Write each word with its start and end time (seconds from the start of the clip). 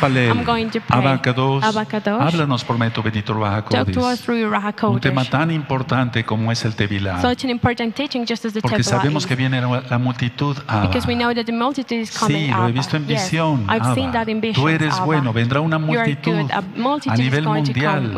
Palel, 0.00 0.30
I'm 0.30 0.44
going 0.44 0.70
to 0.70 0.80
pray. 0.80 0.98
Abacados, 0.98 1.62
Abacados. 1.62 2.22
háblanos 2.22 2.64
por 2.64 2.78
medio 2.78 3.02
bendito 3.02 3.34
Un 3.34 5.00
tema 5.00 5.24
tan 5.24 5.50
importante 5.50 6.24
como 6.24 6.50
es 6.50 6.64
el 6.64 6.74
Tevilá. 6.74 7.20
Such 7.20 7.44
an 7.44 7.50
important 7.50 7.94
teaching 7.94 8.24
just 8.26 8.44
as 8.44 8.52
the 8.52 8.60
Porque 8.60 8.82
sabemos 8.82 9.26
que 9.26 9.36
viene 9.36 9.60
la 9.60 9.98
multitud 9.98 10.56
Abba. 10.66 10.88
Because 10.88 11.06
we 11.06 11.14
know 11.14 11.34
that 11.34 11.44
the 11.44 11.52
multitude 11.52 12.00
is 12.00 12.16
coming 12.16 12.46
Sí, 12.46 12.50
lo 12.50 12.68
he 12.68 12.72
visto 12.72 12.96
en 12.96 13.06
Yes, 13.06 13.24
visión. 13.24 13.62
I've 13.68 13.82
Abba. 13.82 13.94
seen 13.94 14.12
that 14.12 14.28
in 14.28 14.40
visions, 14.40 14.62
Tú 14.62 14.68
eres 14.68 14.94
Abba. 14.94 15.04
bueno, 15.04 15.32
vendrá 15.32 15.60
una 15.60 15.78
multitud. 15.78 16.50
A 16.50 16.62
multitude 16.76 17.10
a 17.10 17.14
is 17.14 17.20
nivel 17.20 17.44
mundial. 17.44 18.12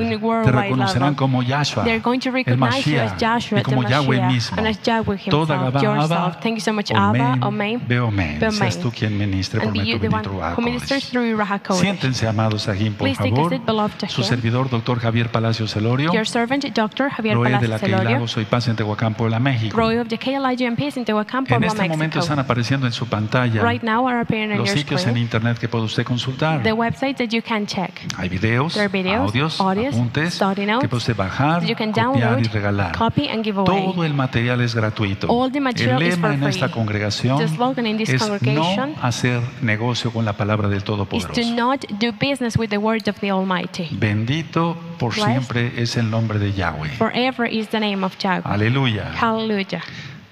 Te 0.44 0.52
reconocerán 0.52 1.14
como 1.14 1.42
Yahshua, 1.42 1.84
el 1.86 2.58
Mashiach, 2.58 3.20
Joshua, 3.20 3.60
y 3.60 3.62
como 3.62 3.82
Yahweh 3.88 4.22
mismo. 4.26 4.56
Toda 5.30 5.56
Gabá. 5.56 6.04
Abba, 6.04 6.38
Thank 6.40 6.54
you 6.56 6.60
so 6.60 6.72
much, 6.72 6.90
Abba, 6.92 7.32
Omen, 7.40 7.42
Omen, 7.42 7.82
Beomen. 7.86 8.52
Seas 8.52 8.78
tú 8.78 8.90
quien 8.90 9.16
ministre 9.18 9.60
por 9.60 9.72
medio 9.72 9.98
bendito 9.98 10.30
Siéntense, 11.80 12.26
amados 12.26 12.66
por 12.66 12.74
Please 12.76 13.18
take 13.18 13.30
a 13.30 13.36
favor. 13.36 13.90
seat, 13.98 14.10
Su 14.10 14.22
servidor, 14.22 14.70
doctor 14.70 14.98
Javier 14.98 15.30
Palacios 15.30 15.72
Celorio, 15.72 16.12
Your 16.12 16.26
servant, 16.26 16.64
Dr. 16.64 17.10
Javier 17.10 17.36
de 17.36 17.42
Palacios 17.44 17.70
la 17.70 17.78
Celorio, 17.78 18.06
Queilago, 18.06 18.28
soy 18.28 18.44
paz 18.44 18.68
en 18.68 18.76
Tehuacán, 18.76 19.14
Puebla, 19.14 19.38
México. 19.38 19.76
Roy 19.76 19.98
of 19.98 20.08
the 20.08 20.18
KLIG 20.18 20.66
and 20.66 20.76
Peace 20.76 20.98
in 20.98 21.04
Tehuacán, 21.04 21.44
En 21.48 21.64
este 21.64 21.88
momento 21.88 22.20
están 22.20 22.38
apareciendo 22.38 22.86
en 22.86 22.92
su 22.92 23.06
pantalla 23.06 23.62
Right 23.62 23.82
now 23.82 24.06
are 24.06 24.20
appearing 24.20 24.52
on 24.52 24.58
los 24.58 24.70
sitios 24.70 25.06
en 25.06 25.16
internet 25.16 25.58
que 25.58 25.68
puede 25.68 25.84
usted 25.84 26.04
consultar. 26.04 26.62
the 26.62 26.72
that 26.72 27.28
you 27.30 27.42
can 27.42 27.66
check. 27.66 27.92
Hay 28.16 28.28
videos, 28.28 28.74
There 28.74 28.84
are 28.84 28.92
videos, 28.92 29.28
audios, 29.28 29.60
audios, 29.60 29.94
apuntes 29.94 30.40
notes 30.40 30.80
que 30.80 30.88
puede 30.88 30.98
usted 30.98 31.16
bajar, 31.16 31.60
that 31.60 31.68
you 31.68 31.76
can 31.76 31.92
copiar 31.92 32.40
y 32.40 32.44
regalar. 32.44 32.96
copy 32.96 33.28
and 33.28 33.44
give 33.44 33.58
away. 33.58 33.92
Todo 33.92 34.04
el 34.04 34.14
material 34.14 34.60
es 34.60 34.74
gratuito. 34.74 35.28
All 35.28 35.50
the 35.50 35.60
material 35.60 36.02
el 36.02 36.08
is 36.08 36.14
lema 36.16 36.28
for 36.28 36.36
en 36.36 36.44
esta 36.44 36.70
congregación 36.70 37.38
The 37.38 37.48
slogan 37.48 37.86
in 37.86 37.96
this 37.96 38.10
es 38.10 38.42
no 38.42 38.94
hacer 39.00 39.40
negocio 39.60 40.12
con 40.12 40.24
la 40.24 40.34
palabra 40.34 40.68
del 40.68 40.84
Todopoderoso. 40.84 41.40
Not 41.62 41.84
do 42.00 42.12
business 42.12 42.56
with 42.56 42.70
the 42.70 42.78
word 42.78 43.06
of 43.08 43.18
the 43.20 43.30
Almighty. 43.30 43.88
Bendito 43.92 44.76
por 44.98 45.12
Blessed. 45.14 45.30
siempre 45.30 45.72
es 45.80 45.96
el 45.96 46.10
nombre 46.10 46.38
de 46.38 46.52
Yahweh. 46.52 46.90
Forever 46.98 47.46
is 47.46 47.68
the 47.68 47.78
name 47.80 48.04
of 48.04 48.16
Yahweh. 48.18 48.42
Aleluya. 48.44 49.12
Hallelujah. 49.14 49.82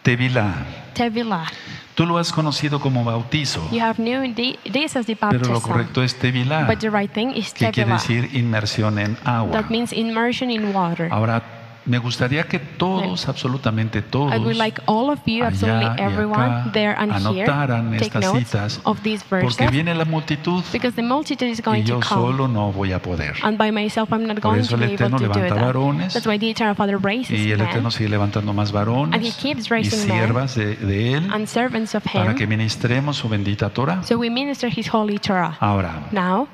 Tevilá. 0.02 0.54
Tevilah. 0.94 1.46
Tú 1.94 2.06
lo 2.06 2.16
has 2.18 2.32
conocido 2.32 2.80
como 2.80 3.04
bautizo, 3.04 3.60
You 3.70 3.80
have 3.80 3.98
known 4.02 4.34
the- 4.34 4.58
this 4.72 4.96
as 4.96 5.04
the 5.06 5.14
pero 5.16 5.32
lo 5.32 5.38
baptism. 5.54 5.60
correcto 5.70 6.02
es 6.02 6.14
Tevilá, 6.18 6.66
But 6.66 6.78
the 6.80 6.88
right 6.90 7.12
thing 7.12 7.32
is 7.34 7.52
que 7.52 7.70
quiere 7.70 7.92
decir 7.92 8.30
inmersión 8.32 8.98
en 8.98 9.16
agua. 9.24 9.52
That 9.52 9.70
means 9.70 9.92
immersion 9.92 10.50
in 10.50 10.74
water. 10.74 11.08
Ahora, 11.12 11.42
me 11.90 11.98
gustaría 11.98 12.44
que 12.44 12.58
todos, 12.60 13.28
absolutamente 13.28 14.00
todos, 14.00 14.32
I 14.34 14.38
would 14.38 14.56
like 14.56 14.80
all 14.86 15.10
of 15.10 15.18
you, 15.26 15.44
absolutely 15.44 15.86
allá 15.86 15.96
y 15.98 16.02
everyone, 16.02 16.44
acá, 16.44 16.72
there 16.72 16.94
and 16.96 17.12
here, 17.12 17.42
anotaran 17.44 17.90
take 17.98 18.06
estas 18.06 18.22
notes 18.22 18.38
citas, 18.48 18.80
of 18.84 19.00
these 19.02 19.24
porque 19.24 19.44
verses 19.46 19.70
viene 19.72 19.94
la 19.94 20.04
multitud 20.04 20.62
because 20.72 20.94
the 20.94 21.02
multitude 21.02 21.50
is 21.50 21.60
y 21.66 21.82
yo 21.82 21.98
to 22.00 22.06
come. 22.06 22.20
solo 22.20 22.46
no 22.48 22.72
voy 22.72 22.92
a 22.92 23.02
poder. 23.02 23.34
And 23.42 23.58
by 23.58 23.72
myself, 23.72 24.10
I'm 24.12 24.26
not 24.26 24.40
Por 24.40 24.52
going 24.52 24.60
eso 24.60 24.76
to 24.76 24.82
el 24.82 24.82
able 24.84 24.94
Eterno 24.94 25.18
to 25.18 25.24
do 25.24 25.28
levanta 25.30 25.54
that. 25.54 25.64
varones 25.64 26.14
That's 26.14 26.26
why 26.26 26.38
the 26.38 26.48
Eternal 26.50 26.74
Father 26.76 26.98
raises 26.98 27.38
Y 27.38 27.50
el 27.50 27.58
men 27.58 27.68
Eterno 27.68 27.90
sigue 27.90 28.08
levantando 28.08 28.52
más 28.52 28.68
And 28.68 28.74
varones 28.74 29.36
keeps 29.36 29.66
y 29.66 29.68
raising 29.70 30.08
men 30.08 30.18
siervas 30.18 30.54
de, 30.54 30.76
de 30.76 31.14
Él 31.14 31.28
and 31.32 31.46
servants 31.46 31.94
of 31.94 32.04
para 32.04 32.30
Him. 32.30 32.36
que 32.36 32.46
ministremos 32.46 33.16
su 33.16 33.28
bendita 33.28 33.70
Torah. 33.70 34.02
So 34.04 34.16
we 34.16 34.30
minister 34.30 34.70
His 34.74 34.88
holy 34.92 35.18
Torah. 35.18 35.56
Ahora, 35.60 36.08
Now, 36.12 36.46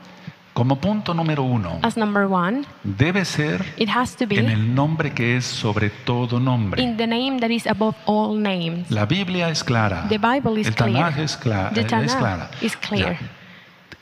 como 0.56 0.76
punto 0.80 1.12
número 1.12 1.42
uno, 1.42 1.80
as 1.82 1.98
number 1.98 2.22
one, 2.24 2.62
debe 2.82 3.26
ser 3.26 3.62
it 3.76 3.90
has 3.90 4.16
to 4.16 4.24
en 4.24 4.28
be 4.30 4.36
el 4.38 4.74
nombre 4.74 5.12
que 5.12 5.36
es 5.36 5.44
sobre 5.44 5.90
todo 5.90 6.40
nombre. 6.40 6.82
in 6.82 6.96
the 6.96 7.06
name 7.06 7.38
that 7.40 7.50
is 7.50 7.66
above 7.66 7.94
all 8.06 8.40
names. 8.40 8.90
La 8.90 9.04
Biblia 9.04 9.50
es 9.50 9.62
clara. 9.62 10.06
The 10.08 10.16
Bible 10.16 10.58
is 10.58 10.68
el 10.68 10.74
clear. 10.74 10.94
Tanaj 10.94 11.18
es, 11.18 11.36
cla- 11.38 11.70
The 11.74 11.82
es 11.82 12.14
clara. 12.14 12.50
is 12.62 12.74
clear. 12.74 13.18
Ya. 13.20 13.35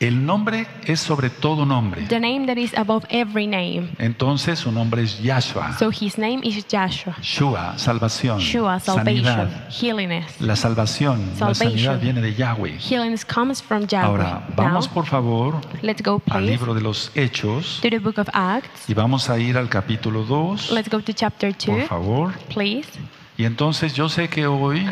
El 0.01 0.27
nombre 0.27 0.67
es 0.85 1.01
sobre 1.01 1.31
todo 1.31 1.65
nombre. 1.65 2.03
The 2.09 2.19
name 2.19 2.47
that 2.47 2.57
is 2.57 2.77
above 2.77 3.07
every 3.11 3.47
name. 3.47 3.91
Entonces 3.99 4.59
su 4.59 4.73
nombre 4.73 5.03
es 5.03 5.21
Yahshua. 5.23 5.79
So 5.79 5.91
His 5.91 6.19
name 6.19 6.41
is 6.43 6.67
Joshua. 6.71 7.17
Shua, 7.23 7.79
salvación. 7.79 8.41
Shua, 8.41 8.81
salvation, 8.81 9.25
sanidad. 9.25 9.71
healiness. 9.71 10.41
La 10.41 10.57
salvación, 10.57 11.21
la 11.39 11.55
sanidad 11.55 12.01
viene 12.01 12.21
de 12.21 12.35
Yahweh. 12.35 12.79
Comes 13.33 13.63
from 13.63 13.87
Yahweh. 13.87 14.07
Ahora, 14.07 14.47
vamos 14.57 14.87
Now, 14.87 14.95
por 14.95 15.07
favor 15.07 15.61
let's 15.83 16.03
go, 16.03 16.21
al 16.31 16.43
please, 16.43 16.51
libro 16.51 16.75
de 16.75 16.81
los 16.81 17.11
Hechos 17.15 17.81
to 17.81 17.91
the 17.91 17.99
book 17.99 18.19
of 18.19 18.29
Acts. 18.33 18.89
y 18.89 18.95
vamos 18.95 19.31
a 19.31 19.39
ir 19.39 19.57
al 19.57 19.69
capítulo 19.69 20.25
2, 20.25 20.73
Let's 20.73 20.91
go 20.91 21.01
to 21.01 21.13
chapter 21.13 21.55
por 21.57 21.79
2, 21.79 21.89
favor. 21.89 22.33
please. 22.53 22.89
Y 23.37 23.45
entonces 23.45 23.95
yo 23.95 24.09
sé 24.09 24.29
que 24.29 24.47
hoy 24.47 24.87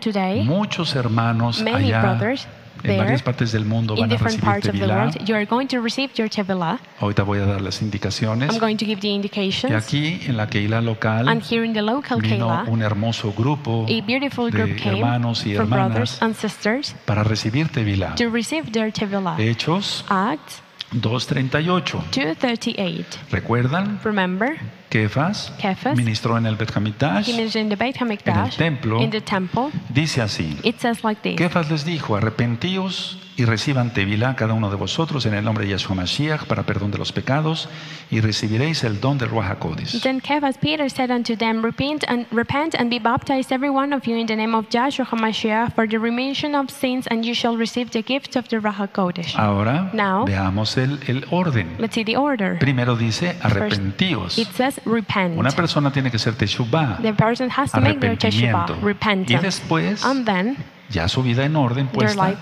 today, 0.00 0.42
muchos 0.44 0.94
hermanos 0.94 1.60
allá 1.60 2.00
brothers 2.02 2.46
en 2.82 2.98
varias 2.98 3.22
partes 3.22 3.52
del 3.52 3.64
mundo 3.64 3.94
in 3.94 4.00
van 4.00 4.10
a 4.10 4.12
different 4.12 4.36
recibir 4.40 4.44
parts 4.44 4.66
of 4.68 4.72
the 4.72 4.78
Tevilá. 4.80 4.94
world, 5.04 5.28
you 5.28 5.34
are 5.34 5.46
going 5.46 5.66
to 5.68 5.80
receive 5.80 6.10
your 6.16 6.28
Tevilah. 6.28 6.78
Ahorita 7.00 7.22
voy 7.22 7.38
a 7.38 7.46
dar 7.46 7.60
las 7.60 7.80
indicaciones. 7.82 8.50
I'm 8.52 8.58
going 8.58 8.76
to 8.76 8.84
give 8.84 9.00
the 9.00 9.08
Y 9.08 9.14
indications. 9.14 9.72
aquí 9.72 10.20
en 10.26 10.36
la 10.36 10.46
Keila 10.48 10.80
local 10.80 11.28
And 11.28 11.42
here 11.42 11.64
in 11.64 11.72
the 11.72 11.82
local 11.82 12.20
vino 12.20 12.48
Keilah, 12.48 12.64
un 12.68 12.82
hermoso 12.82 13.32
grupo 13.32 13.86
a 13.88 14.00
beautiful 14.02 14.50
de 14.50 14.76
hermanos 14.84 15.46
y 15.46 15.54
hermanas 15.54 16.20
and 16.20 16.34
sisters 16.34 16.94
para 17.06 17.22
recibir 17.24 17.68
Tevilá. 17.68 18.14
to 18.16 18.28
receive 18.28 18.72
their 18.72 18.92
Tevilah. 18.92 19.36
Hechos 19.38 20.04
Acts 20.08 20.62
2.38. 20.94 22.10
2.38. 22.12 23.04
¿Recuerdan? 23.30 24.00
Remember, 24.04 24.56
Kefas 24.90 25.52
Kefas 25.58 25.96
ministró 25.96 26.38
en 26.38 26.46
el 26.46 26.56
Bet 26.56 26.70
Hamikdash. 26.76 27.26
he 27.26 27.36
mentioned 27.36 27.70
the 27.70 27.76
Beit 27.76 27.96
HaMikdash, 27.96 28.56
templo. 28.56 29.00
in 29.02 29.10
the 29.10 29.20
temple. 29.20 29.70
Dice 29.88 30.22
así. 30.22 30.56
It 30.62 30.78
says 30.80 31.02
like 31.02 31.20
this. 31.22 31.36
Kefas 31.36 31.70
les 31.70 31.84
dijo, 31.84 32.16
arrepentíos 32.16 33.18
y 33.36 33.44
reciban 33.44 33.92
Tevilá 33.92 34.36
cada 34.36 34.54
uno 34.54 34.70
de 34.70 34.76
vosotros 34.76 35.26
en 35.26 35.34
el 35.34 35.44
nombre 35.44 35.64
de 35.64 35.70
Yahshua 35.72 35.96
Mashiach 35.96 36.44
para 36.44 36.62
perdón 36.62 36.90
de 36.92 36.98
los 36.98 37.10
pecados 37.12 37.68
y 38.10 38.20
recibiréis 38.20 38.84
el 38.84 39.00
don 39.00 39.18
del 39.18 39.28
Ruach 39.30 39.50
HaKodesh. 39.50 40.00
Then 40.02 40.20
Cephas 40.20 40.56
Peter 40.58 40.88
said 40.88 41.10
unto 41.10 41.34
them, 41.36 41.62
Repent 41.64 42.04
and 42.06 42.26
repent 42.30 42.74
and 42.78 42.88
be 42.90 42.98
baptized 43.00 43.50
every 43.52 43.70
one 43.70 43.92
of 43.92 44.06
you 44.06 44.16
in 44.16 44.26
the 44.26 44.36
name 44.36 44.54
of 44.54 44.68
Joshua 44.70 45.04
HaMashiach 45.04 45.74
for 45.74 45.88
the 45.88 45.98
remission 45.98 46.54
of 46.54 46.70
sins, 46.70 47.06
and 47.10 47.24
you 47.24 47.34
shall 47.34 47.56
receive 47.56 47.90
the 47.90 48.02
gift 48.02 48.36
of 48.36 48.48
the 48.48 48.58
Ruach 48.58 48.92
Kodesh. 48.92 49.34
Ahora 49.36 49.90
Now- 49.92 50.24
veamos 50.26 50.76
el, 50.76 50.98
el 51.08 51.24
orden. 51.30 51.74
Let's 51.78 51.94
see 51.94 52.04
the 52.04 52.16
order. 52.16 52.58
Primero 52.60 52.94
dice 52.96 53.32
First, 53.34 53.44
arrepentíos. 53.56 54.38
it 54.38 54.48
says 54.54 54.80
repent. 54.84 55.36
Una 55.38 55.50
persona 55.50 55.90
tiene 55.92 56.10
que 56.10 56.18
ser 56.18 56.34
teshuvah, 56.34 56.98
The 57.02 57.12
person 57.14 57.50
has 57.50 57.72
to 57.72 57.80
make 57.80 57.98
their 58.00 58.16
teshuvah, 58.16 58.64
arrepentimiento. 58.66 58.76
Y 58.80 58.84
repentance. 58.84 59.42
después, 59.42 60.04
And 60.04 60.24
then 60.24 60.56
ya 60.90 61.08
su 61.08 61.22
vida 61.22 61.44
en 61.44 61.56
orden 61.56 61.88
puesta, 61.88 62.34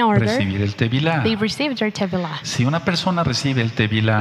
order, 0.00 0.28
recibir 0.28 0.62
el 0.62 0.74
Tevilá. 0.74 1.20
Si 2.42 2.64
una 2.64 2.84
persona 2.84 3.24
recibe 3.24 3.62
el 3.62 3.72
Tevilá 3.72 4.20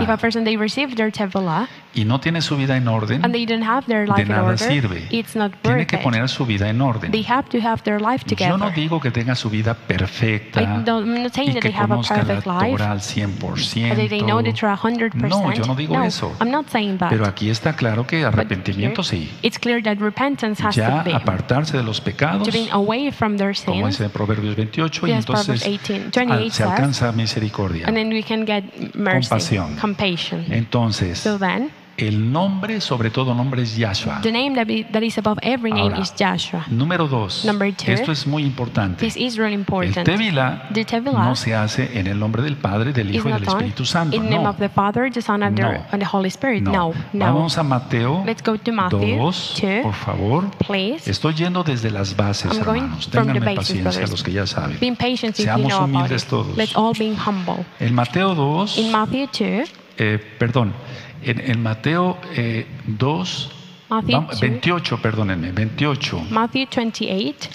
y 1.93 2.05
no 2.05 2.19
tiene 2.19 2.41
su 2.41 2.55
vida 2.57 2.77
en 2.77 2.87
orden, 2.87 3.23
and 3.23 3.33
they 3.33 3.45
don't 3.45 3.63
have 3.63 3.85
their 3.87 4.05
de 4.05 4.11
life 4.11 4.21
in 4.21 4.27
nada 4.29 4.43
order, 4.43 4.57
sirve. 4.57 5.07
it's 5.09 5.35
not 5.35 5.51
Tiene 5.61 5.85
que 5.85 5.97
poner 5.97 6.27
su 6.29 6.45
vida 6.45 6.69
en 6.69 6.81
orden. 6.81 7.11
They 7.11 7.23
have 7.27 7.49
to 7.49 7.57
have 7.65 7.81
their 7.83 7.99
life 8.01 8.25
Yo 8.35 8.57
no 8.57 8.69
digo 8.71 8.99
que 8.99 9.11
tenga 9.11 9.35
su 9.35 9.49
vida 9.49 9.73
perfecta 9.73 10.61
I 10.61 10.65
don't- 10.85 11.03
I'm 11.05 11.23
not 11.23 11.33
saying 11.33 11.49
y 11.51 11.53
that 11.53 11.61
que 11.61 11.69
they 11.69 11.77
have 11.77 11.91
a 11.93 11.97
conozca 11.97 12.23
la 12.23 12.35
life, 12.35 12.71
Torah 12.77 12.91
al 12.91 12.97
But 12.99 13.03
100%. 13.03 13.95
they, 13.95 14.07
they 14.07 14.21
know 14.21 14.41
that 14.41 14.55
you're 14.61 14.71
100%. 14.73 15.13
No, 15.29 15.53
yo 15.53 15.65
no 15.65 15.75
digo 15.75 15.95
no, 15.97 16.03
eso. 16.03 16.33
I'm 16.39 16.49
not 16.51 16.67
saying 16.69 16.97
that. 16.99 17.09
Pero 17.09 17.25
aquí 17.25 17.49
está 17.49 17.73
claro 17.73 18.05
que 18.07 18.23
arrepentimiento 18.23 19.01
here, 19.01 19.25
sí. 19.25 19.29
It's 19.41 19.59
clear 19.59 19.81
that 19.83 19.97
repentance 19.99 20.63
has 20.63 20.75
Ya 20.75 21.03
to 21.03 21.09
be. 21.09 21.13
apartarse 21.15 21.77
de 21.77 21.83
los 21.83 21.99
pecados, 22.01 22.47
To 22.47 22.51
be 22.53 22.69
away 22.71 23.11
from 23.11 23.37
their 23.37 23.53
como 23.65 23.87
es 23.87 23.99
en 23.99 24.09
Proverbios 24.09 24.55
28, 24.55 25.07
y 25.07 25.09
Yes, 25.09 25.19
entonces 25.19 25.63
18, 25.63 26.11
28 26.19 26.31
al- 26.33 26.51
se 26.51 26.63
alcanza 26.63 27.11
misericordia. 27.11 27.85
And 27.87 27.95
then 27.95 28.09
we 28.13 28.23
can 28.23 28.45
get 28.45 28.63
mercy, 28.95 29.27
Compasión. 29.29 29.75
compassion. 29.77 30.45
Entonces, 30.49 31.19
So 31.19 31.37
then, 31.37 31.69
el 31.97 32.31
nombre, 32.31 32.81
sobre 32.81 33.09
todo 33.11 33.33
nombre, 33.35 33.61
es 33.63 33.75
Yahshua. 33.77 34.21
the 34.21 34.31
name 34.31 34.55
that, 34.55 34.65
be, 34.65 34.83
that 34.91 35.01
is 35.03 35.17
above 35.17 35.37
every 35.43 35.71
name 35.71 35.91
Ahora, 35.93 35.99
is 36.01 36.13
Joshua. 36.17 36.65
Número 36.69 37.07
dos, 37.07 37.45
Number 37.45 37.73
two, 37.73 37.91
esto 37.91 38.11
es 38.11 38.25
muy 38.25 38.43
importante. 38.43 39.05
This 39.05 39.15
is 39.17 39.37
really 39.37 39.53
El 39.53 39.59
important. 39.59 40.05
Tevilá 40.05 40.67
The 40.73 40.85
Tevilah 40.85 41.23
no 41.25 41.35
se 41.35 41.53
hace 41.53 41.99
en 41.99 42.07
el 42.07 42.17
nombre 42.19 42.41
del 42.41 42.57
Padre, 42.57 42.91
del 42.93 43.13
Hijo 43.13 43.29
y 43.29 43.33
del 43.33 43.43
Espíritu 43.43 43.85
Santo. 43.85 44.15
in 44.15 44.23
the 44.23 44.29
name 44.29 44.43
No, 44.43 44.49
of 44.49 44.57
the 44.57 44.69
Father, 44.69 45.11
the 45.11 45.21
Son, 45.21 45.43
and, 45.43 45.55
the, 45.55 45.63
No. 45.63 45.69
and 45.91 46.01
the 46.01 46.05
Holy 46.11 46.29
Spirit. 46.29 46.63
no. 46.63 46.93
No. 47.13 47.25
Vamos 47.25 47.57
a 47.57 47.63
Mateo 47.63 48.23
Let's 48.25 48.41
go 48.43 48.57
to 48.57 48.71
Matthew 48.71 49.17
2, 49.17 49.53
2, 49.61 49.81
por 49.83 49.93
favor. 49.93 50.49
please. 50.65 51.09
Estoy 51.09 51.33
yendo 51.35 51.63
desde 51.63 51.91
las 51.91 52.15
bases, 52.15 52.51
I'm 52.53 52.61
hermanos. 52.61 53.09
Ténganme 53.09 53.53
paciencia 53.55 54.07
los 54.07 54.23
que 54.23 54.31
ya 54.31 54.47
saben. 54.47 54.77
Being 54.79 54.95
patient 54.95 55.37
if 55.37 55.39
you 55.39 55.43
Seamos 55.45 55.67
know 55.69 55.77
about 55.83 55.89
humildes 55.89 56.23
it. 56.23 56.29
todos. 56.29 56.57
Let's 56.57 56.75
all 56.75 56.93
be 56.97 57.13
humble. 57.15 57.65
En 57.79 57.93
Mateo 57.93 58.33
2, 58.33 58.77
In 58.77 58.91
Matthew 58.91 59.27
2, 59.27 59.71
eh, 59.97 60.19
perdón, 60.39 60.73
en, 61.23 61.39
en 61.39 61.61
Mateo 61.63 62.17
eh, 62.35 62.65
2, 62.87 63.51
Matthew 63.89 64.15
vam- 64.15 64.27
2, 64.29 64.39
28, 64.39 64.97
perdónenme, 65.01 65.51
28. 65.51 66.25
Matthew 66.29 66.65
28, 66.75 67.49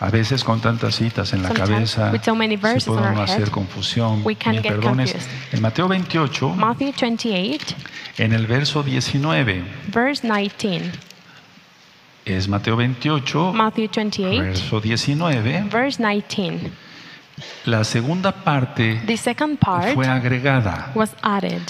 A 0.00 0.10
veces 0.10 0.42
con 0.44 0.60
tantas 0.60 0.96
citas 0.96 1.32
en 1.32 1.42
la 1.42 1.48
Sometimes 1.48 1.94
cabeza 1.94 2.10
with 2.12 2.22
so 2.24 2.34
many 2.34 2.56
se 2.56 2.62
verses 2.62 2.84
puede 2.84 3.08
uno 3.10 3.22
hacer 3.22 3.42
head, 3.42 3.48
confusión. 3.48 4.22
Mil 4.24 4.36
perdones. 4.62 5.12
confused. 5.12 5.30
En 5.52 5.62
Mateo 5.62 5.88
28, 5.88 6.48
Matthew 6.50 6.92
28, 7.00 7.74
en 8.18 8.32
el 8.32 8.46
verso 8.46 8.82
19, 8.82 9.64
verse 9.92 10.26
19. 10.26 10.90
es 12.24 12.48
Mateo 12.48 12.76
28, 12.76 13.52
Matthew 13.52 13.88
28, 13.94 14.42
verso 14.42 14.80
19, 14.80 15.64
verse 15.70 16.02
19. 16.02 16.70
La 17.66 17.82
segunda 17.84 18.32
parte 18.32 19.00
The 19.06 19.16
second 19.16 19.58
part 19.58 19.94
fue 19.94 20.06
agregada. 20.06 20.90
was 20.94 21.14
added. 21.22 21.62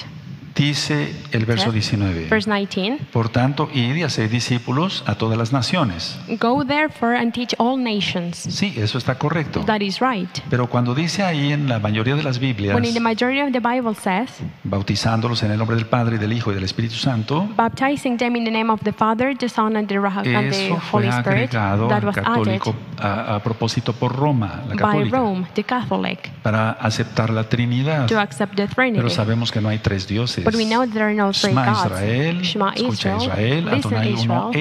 Dice 0.55 1.13
el 1.33 1.47
verso 1.47 1.73
Yes. 1.73 1.91
19. 1.91 2.29
Verse 2.29 2.51
19 2.51 2.99
Por 3.13 3.29
tanto, 3.29 3.69
id 3.73 3.97
y 3.97 4.03
haced 4.03 4.31
discípulos 4.31 5.03
a 5.07 5.17
todas 5.17 5.37
las 5.37 5.53
naciones. 5.53 6.17
Go 6.41 6.65
therefore 6.65 7.17
and 7.17 7.33
teach 7.33 7.55
all 7.59 7.83
nations. 7.83 8.37
Sí, 8.37 8.75
eso 8.77 8.99
está 8.99 9.17
correcto. 9.17 9.65
That 9.67 9.81
is 9.81 9.99
right. 10.01 10.29
Pero 10.51 10.69
cuando 10.69 10.95
dice 10.95 11.25
ahí 11.25 11.53
en 11.53 11.69
la 11.69 11.79
mayoría 11.81 12.15
de 12.15 12.23
las 12.23 12.39
Biblias, 12.39 12.75
When 12.75 12.85
in 12.85 12.95
the 12.95 13.01
majority 13.01 13.41
of 13.41 13.53
the 13.53 13.61
Bible 13.61 13.95
says, 13.95 14.31
bautizándolos 14.63 15.43
en 15.43 15.51
el 15.51 15.59
nombre 15.59 15.77
del 15.77 15.87
Padre, 15.87 16.19
del 16.19 16.33
Hijo 16.33 16.53
y 16.53 16.55
del 16.55 16.65
Espíritu 16.65 16.95
Santo, 16.95 17.49
baptizing 17.57 18.17
them 18.17 18.37
in 18.37 18.45
the 18.45 18.51
name 18.51 18.71
of 18.71 18.81
the 18.83 18.93
Father, 18.93 19.37
the 19.37 19.49
Son, 19.49 19.77
and 19.77 19.89
the, 19.89 19.97
and 19.97 20.51
the 20.51 20.67
eso 20.67 20.77
fue 20.77 21.03
Holy 21.03 21.09
Spirit, 21.09 21.55
agregado 21.55 21.89
that 21.89 22.03
al 22.03 22.07
was 22.07 22.17
added 22.19 22.25
católico 22.25 22.75
a, 22.99 23.37
a 23.37 23.43
propósito 23.43 23.93
por 23.93 24.15
Roma, 24.15 24.63
la 24.69 24.75
by 24.75 24.77
católica, 24.77 25.17
Rome, 25.17 25.47
the 25.55 25.65
Catholic, 25.65 26.31
para 26.43 26.71
aceptar 26.73 27.31
la 27.31 27.45
Trinidad. 27.49 28.07
to 28.07 28.19
accept 28.19 28.55
the 28.55 28.69
Pero 28.75 29.11
sabemos 29.11 29.51
que 29.51 29.61
no 29.61 29.69
hay 29.69 29.79
tres 29.79 30.07
dioses. 30.07 30.44
But 30.45 30.55
we 30.55 30.65
know 30.65 30.87
there 30.87 31.09
are 31.09 31.15
no 31.15 31.33
three 31.33 31.51
Shema 31.51 31.65
gods. 31.65 31.93
Israel, 31.93 32.43
Shema 32.43 32.73
escucha 32.73 33.17
Israel, 33.17 33.69
Adonai 33.69 34.13
uno 34.23 34.53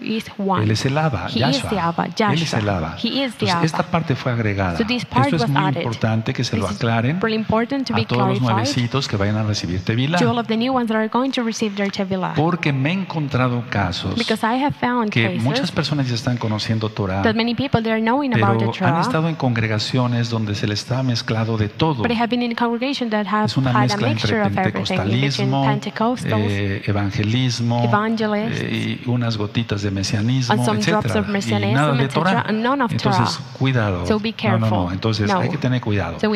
Is 0.00 0.24
one. 0.38 0.64
Él 0.64 0.70
es 0.70 0.84
el 0.86 0.96
Abba, 0.96 1.26
He 1.26 1.28
is 1.28 1.34
Yahshua. 1.62 1.70
the 1.70 1.78
Abba, 1.78 2.04
Él 2.06 2.42
es 2.42 2.54
el 2.54 2.68
Abba. 2.68 2.96
Yahshua. 2.96 2.98
He 3.02 3.24
is 3.24 3.34
the 3.34 3.46
Entonces, 3.46 3.50
Abba. 3.54 3.64
esta 3.66 3.82
parte 3.84 4.14
fue 4.14 4.32
agregada. 4.32 4.78
So 4.78 4.84
this 4.86 5.04
part 5.04 5.26
Esto 5.26 5.36
es 5.36 5.42
was 5.42 5.50
muy 5.50 5.62
added. 5.64 5.82
importante 5.82 6.32
que 6.32 6.44
se 6.44 6.56
lo 6.56 6.66
This 6.66 6.76
is 6.76 6.82
aclaren 6.82 7.20
really 7.20 7.36
important 7.36 7.86
to 7.88 7.94
be 7.94 8.02
a 8.02 8.06
todos 8.06 8.28
los 8.28 8.38
clarified 8.38 8.54
nuevecitos 8.56 9.08
que 9.08 9.16
vayan 9.16 9.36
a 9.36 9.42
recibir 9.44 9.80
Tevilá. 9.84 10.18
to 10.18 10.28
all 10.30 10.38
of 10.38 10.46
the 10.46 10.56
new 10.56 10.72
ones 10.74 10.88
that 10.88 10.96
are 10.96 11.08
going 11.08 11.30
to 11.32 11.42
receive 11.42 11.74
their 11.76 11.90
Tevilah. 11.90 12.34
Porque 12.34 12.72
me 12.72 12.90
he 12.90 12.92
encontrado 12.94 13.64
casos 13.70 14.14
Because 14.16 14.44
I 14.46 14.62
have 14.62 14.74
found 14.80 15.10
que 15.10 15.26
cases 15.26 15.42
muchas 15.42 15.72
personas 15.72 16.08
ya 16.08 16.14
están 16.14 16.36
conociendo 16.36 16.88
Torah, 16.90 17.22
that 17.22 17.34
many 17.34 17.54
people 17.54 17.82
they 17.82 17.92
are 17.92 18.00
knowing 18.00 18.32
about 18.34 18.58
the 18.58 18.66
pero 18.66 18.72
han 18.86 18.92
Torah, 18.94 19.00
estado 19.00 19.28
en 19.28 19.34
congregaciones 19.34 20.30
donde 20.30 20.54
se 20.54 20.66
les 20.66 20.80
está 20.80 21.02
mezclado 21.02 21.56
de 21.56 21.68
todo. 21.68 22.02
but 22.02 22.08
they 22.08 22.16
have 22.16 22.28
been 22.28 22.42
in 22.42 22.52
a 22.52 22.54
congregation 22.56 23.10
that 23.10 23.26
have 23.26 23.46
Es 23.46 23.56
una 23.56 23.70
had 23.70 23.76
a 23.76 23.80
mezcla 23.96 24.08
mixture 24.08 24.42
entre 24.42 24.60
of 24.62 24.66
everything 24.66 24.96
between 24.96 24.98
pentecostalismo, 25.50 25.64
Pentecostals 25.64 26.42
eh, 26.48 26.82
evangelismo 26.86 27.84
Evangelists, 27.84 28.60
eh, 28.62 29.00
y 29.04 29.08
unas 29.08 29.36
gotitas 29.40 29.82
de 29.82 29.90
mesianismo, 29.90 30.54
etcétera, 30.74 31.24
y 31.70 31.72
nada 31.74 31.92
de 31.94 32.08
Torah. 32.08 32.44
Entonces, 32.90 33.40
cuidado. 33.58 34.06
So 34.06 34.20
No, 34.20 34.58
no, 34.58 34.70
no. 34.70 34.92
Entonces, 34.92 35.28
No. 35.28 35.40
hay 35.40 35.48
que 35.48 35.58
tener 35.58 35.80
cuidado. 35.80 36.20
So 36.20 36.28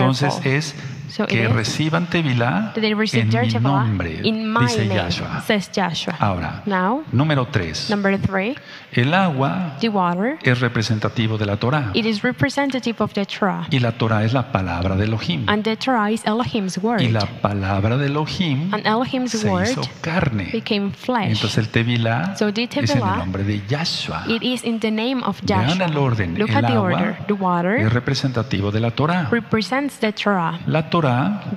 Entonces, 0.00 0.40
es 0.44 0.74
So 1.10 1.26
que 1.26 1.44
is 1.44 1.52
reciban 1.52 2.06
Tevilá 2.08 2.72
en 2.76 2.98
mi 3.28 3.60
nombre, 3.60 4.20
in 4.22 4.52
my 4.52 4.66
dice 4.66 4.86
Yahshua. 4.86 5.42
says 5.46 5.70
Joshua. 5.74 6.14
Ahora, 6.18 6.62
Now, 6.66 7.04
número 7.12 7.46
tres. 7.46 7.90
number 7.90 8.18
three, 8.18 8.56
El 8.92 9.12
agua 9.14 9.76
water. 9.92 10.38
es 10.42 10.60
representativo 10.60 11.36
de 11.36 11.46
la 11.46 11.56
Torah. 11.56 11.90
It 11.94 12.06
is 12.06 12.22
representative 12.22 12.96
of 13.00 13.12
the 13.14 13.26
Torah. 13.26 13.66
Y 13.70 13.78
la 13.80 13.92
Torah 13.92 14.24
es 14.24 14.32
la 14.32 14.52
palabra 14.52 14.96
de 14.96 15.04
Elohim. 15.04 15.48
And 15.48 15.64
the 15.64 15.76
Torah 15.76 16.10
is 16.10 16.24
Elohim's 16.24 16.78
word. 16.78 17.00
Y 17.00 17.08
la 17.08 17.26
palabra 17.26 17.96
de 17.96 18.06
Elohim 18.06 18.72
And 18.72 18.86
Elohim's 18.86 19.32
se 19.32 19.48
word 19.48 19.66
hizo 19.68 19.82
carne. 20.00 20.50
became 20.52 20.92
flesh. 20.92 21.32
Entonces 21.32 21.58
el 21.58 21.68
Tevilá 21.70 22.36
So 22.36 22.52
the 22.52 22.64
es 22.64 22.76
en 22.76 22.84
el 22.84 22.88
Tevilá, 22.88 23.16
nombre 23.16 23.44
de 23.44 23.60
Yahshua. 23.66 24.24
It 24.28 24.42
is 24.42 24.62
in 24.64 24.78
the 24.80 24.90
name 24.90 25.22
of 25.24 25.40
Vean 25.42 25.80
el 25.82 25.96
orden. 25.96 26.38
Look 26.38 26.50
el 26.50 26.56
at 26.56 26.60
the 26.66 26.72
agua 26.72 26.80
order. 26.82 27.18
The 27.26 27.32
water 27.32 27.76
es 27.76 27.92
representativo 27.92 28.70
de 28.70 28.80
la 28.80 28.90
Torah. 28.92 29.28
represents 29.30 29.98
the 29.98 30.12
Torah. 30.12 30.58
La 30.66 30.88
Torah 30.88 30.99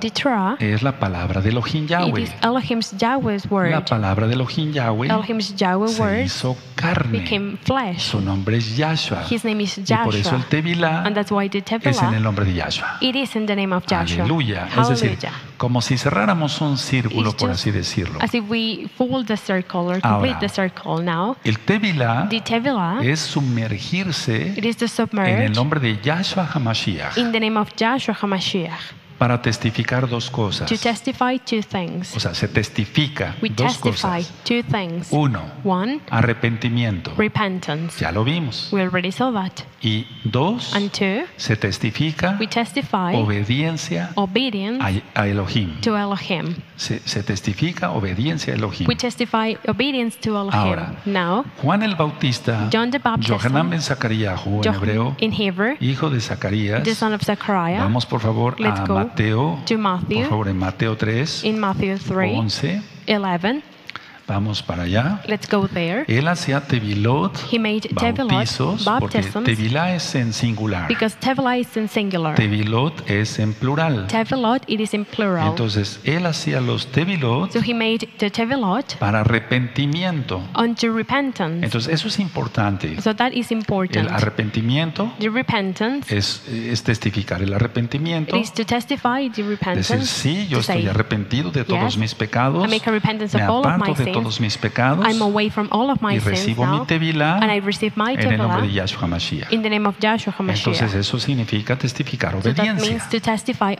The 0.00 0.10
Torah, 0.10 0.56
es 0.58 0.82
la 0.82 0.92
palabra 0.98 1.40
de 1.40 1.50
Elohim 1.50 1.84
it 1.84 1.90
Yahweh. 1.90 2.22
is 2.22 2.30
Elohim's 2.42 2.92
Yahweh's 2.98 3.44
La 3.44 3.50
word. 3.50 3.84
palabra 3.88 4.26
de 4.26 4.34
Elohim 4.34 4.72
Yahweh 4.72 5.08
Elohim's 5.08 5.54
Yahweh 5.56 5.88
se 5.88 6.02
word 6.02 6.24
hizo 6.24 6.56
carne. 6.74 7.18
became 7.20 7.56
flesh. 7.64 8.02
Su 8.10 8.20
nombre 8.20 8.56
es 8.56 8.76
Yahshua. 8.76 9.24
His 9.30 9.44
name 9.44 9.62
is 9.62 9.78
Y 9.78 9.84
por 10.04 10.14
eso 10.14 10.36
el. 10.36 10.44
Tevilá 10.46 11.04
And 11.04 11.14
that's 11.14 11.30
why 11.30 11.48
the 11.48 11.58
es 11.58 12.02
en 12.02 12.14
el 12.14 12.22
nombre 12.22 12.44
de 12.44 12.54
Yahshua. 12.54 12.98
it 13.00 13.16
is 13.16 13.36
in 13.36 13.46
the 13.46 13.56
name 13.56 13.74
of 13.74 13.84
Joshua. 13.88 14.24
Aleluya. 14.24 14.68
Es 14.80 14.88
decir, 14.88 15.18
como 15.56 15.80
si 15.80 15.96
cerráramos 15.96 16.60
un 16.60 16.76
círculo, 16.78 17.30
It's 17.30 17.40
por 17.40 17.50
así 17.50 17.70
decirlo. 17.70 18.18
As 18.20 18.34
if 18.34 18.44
we 18.48 18.88
fold 18.96 19.26
the 19.26 19.36
circle 19.36 19.88
or 19.88 20.00
complete 20.00 20.34
Ahora, 20.34 20.38
the 20.40 20.48
circle 20.48 21.02
now. 21.02 21.36
El 21.44 21.58
Tevilá 21.58 22.26
The 22.28 22.40
Tevilah, 22.40 23.00
es 23.02 23.20
sumergirse 23.20 24.54
it 24.56 24.64
is 24.64 24.76
to 24.76 24.86
en 25.14 25.42
el 25.42 25.52
nombre 25.52 25.80
de 25.80 26.00
Yahshua 26.00 26.46
HaMashiach 26.46 27.16
in 27.16 27.32
the 27.32 27.40
name 27.40 27.58
of 27.58 27.70
Joshua 27.76 28.14
HaMashiach 28.14 29.03
para 29.18 29.40
testificar 29.42 30.08
dos 30.08 30.30
cosas. 30.30 30.68
to 30.68 30.76
testify 30.76 31.38
two 31.38 31.62
things. 31.62 32.16
O 32.16 32.20
sea, 32.20 32.34
se 32.34 32.48
testifica 32.48 33.34
We 33.42 33.48
dos 33.50 33.80
testify 33.80 34.22
cosas. 34.22 34.32
two 34.44 34.62
things. 34.64 35.08
Uno, 35.10 35.42
One, 35.64 36.00
arrepentimiento. 36.10 37.12
repentance. 37.16 37.98
Ya 38.00 38.10
lo 38.12 38.24
vimos. 38.24 38.68
We 38.72 38.82
already 38.82 39.12
saw 39.12 39.32
that. 39.32 39.52
Y 39.82 40.06
dos, 40.24 40.74
And 40.74 40.90
two, 40.90 41.26
se 41.36 41.56
testifica 41.56 42.36
we 42.40 42.46
testify 42.46 43.14
obediencia 43.14 44.10
obedience 44.14 44.82
a, 45.14 45.20
a 45.20 45.28
Elohim. 45.28 45.80
to 45.82 45.96
Elohim. 45.96 46.56
Se, 46.76 47.00
se 47.00 47.22
testifica 47.22 47.90
obediencia 47.92 48.54
a 48.54 48.56
Elohim. 48.56 48.88
We 48.88 48.96
testify 48.96 49.56
obedience 49.68 50.18
to 50.20 50.30
Elohim. 50.30 50.58
Ahora, 50.58 50.94
Now, 51.04 51.44
Juan 51.62 51.82
el 51.82 51.96
Bautista, 51.96 52.68
John 52.72 52.90
the 52.90 52.98
Baptist, 52.98 53.28
Johanan 53.30 53.70
ben 53.70 53.82
Zacaríahu 53.82 54.62
en 54.64 54.74
hebreo, 54.74 55.16
in 55.18 55.32
Hebrew, 55.32 55.76
hijo 55.80 56.08
de 56.10 56.20
Zacarías. 56.20 56.82
the 56.82 56.94
son 56.94 57.12
of 57.12 57.22
Zechariah, 57.22 57.78
Vamos 57.80 58.06
por 58.06 58.20
favor 58.20 58.58
Let's 58.58 58.80
a 58.80 58.86
go 58.86 59.03
Mateo, 59.06 59.58
to 59.66 59.74
por 59.74 59.78
Matthew, 59.78 60.28
favor 60.28 60.48
en 60.48 60.58
Mateo 60.58 60.96
3, 60.96 61.44
in 61.44 61.58
Matthew 61.58 61.98
3, 61.98 62.36
11. 62.36 62.82
11. 63.06 63.62
Vamos 64.26 64.62
para 64.62 64.84
allá. 64.84 65.20
Let's 65.26 65.48
go 65.50 65.68
there. 65.68 66.04
Él 66.08 66.26
hacía 66.28 66.62
tevilot, 66.62 67.38
He 67.52 67.58
made 67.58 67.82
tevilot, 67.82 68.48
porque 68.98 69.22
tevilá 69.44 69.94
es 69.94 70.14
en 70.14 70.32
singular. 70.32 70.88
because 70.88 71.16
is 71.60 71.76
in 71.76 71.88
singular. 71.88 72.34
Tevilot 72.34 73.08
es 73.10 73.38
en 73.38 73.52
plural. 73.52 74.06
Tevilot, 74.06 74.62
it 74.66 74.80
is 74.80 74.94
in 74.94 75.04
plural. 75.04 75.48
Entonces, 75.48 76.00
él 76.04 76.24
hacía 76.26 76.60
los 76.60 76.86
tevilot 76.86 77.52
So 77.52 77.60
he 77.60 77.74
made 77.74 78.08
the 78.18 78.30
Tevilot 78.30 78.96
para 78.98 79.20
arrepentimiento. 79.20 80.42
unto 80.54 80.92
repentance. 80.92 81.64
Entonces, 81.64 81.92
eso 81.92 82.08
es 82.08 82.18
importante. 82.18 83.00
So 83.02 83.14
that 83.14 83.32
is 83.32 83.50
El 83.50 83.58
important. 83.58 84.10
arrepentimiento 84.10 85.12
The 85.18 85.28
repentance 85.28 86.16
es, 86.16 86.46
es 86.48 86.82
testificar 86.82 87.42
el 87.42 87.52
arrepentimiento. 87.52 88.36
it 88.36 88.42
is 88.44 88.52
to 88.54 88.64
testify 88.64 89.28
the 89.30 89.42
Decir, 89.42 89.46
repentance. 89.48 90.06
sí, 90.06 90.46
yo 90.48 90.58
to 90.58 90.60
estoy 90.62 90.82
say, 90.82 90.86
arrepentido 90.88 91.50
de 91.50 91.64
todos 91.64 91.92
yes, 91.92 91.98
mis 91.98 92.14
pecados. 92.14 92.64
I 92.64 92.68
make 92.70 92.88
a 92.88 92.92
repentance 92.92 93.36
Me 93.36 93.42
of 93.44 93.50
all 93.50 93.66
of 93.66 93.78
my 93.78 93.94
sins. 93.94 94.13
Todos 94.22 94.40
mis 94.40 94.56
pecados. 94.58 95.06
I'm 95.06 95.20
away 95.22 95.50
from 95.50 95.68
all 95.70 95.90
of 95.90 96.00
my 96.00 96.14
y 96.16 96.18
recibo 96.18 96.66
mi 96.66 96.86
tevilá 96.86 97.36
and 97.38 97.50
I 97.52 97.60
receive 97.60 97.92
my 97.96 98.14
en 98.14 98.32
el 98.32 98.38
nombre 98.38 98.62
de 98.66 98.72
Yahshua 98.72 99.06
Mashiach. 99.06 99.52
in 99.52 99.62
the 99.62 99.70
name 99.70 99.86
of 99.88 99.96
Joshua 100.02 100.34
Entonces 100.38 100.94
eso 100.94 101.18
significa 101.18 101.76
testificar 101.76 102.32
So 102.32 102.38
obediencia. 102.38 102.96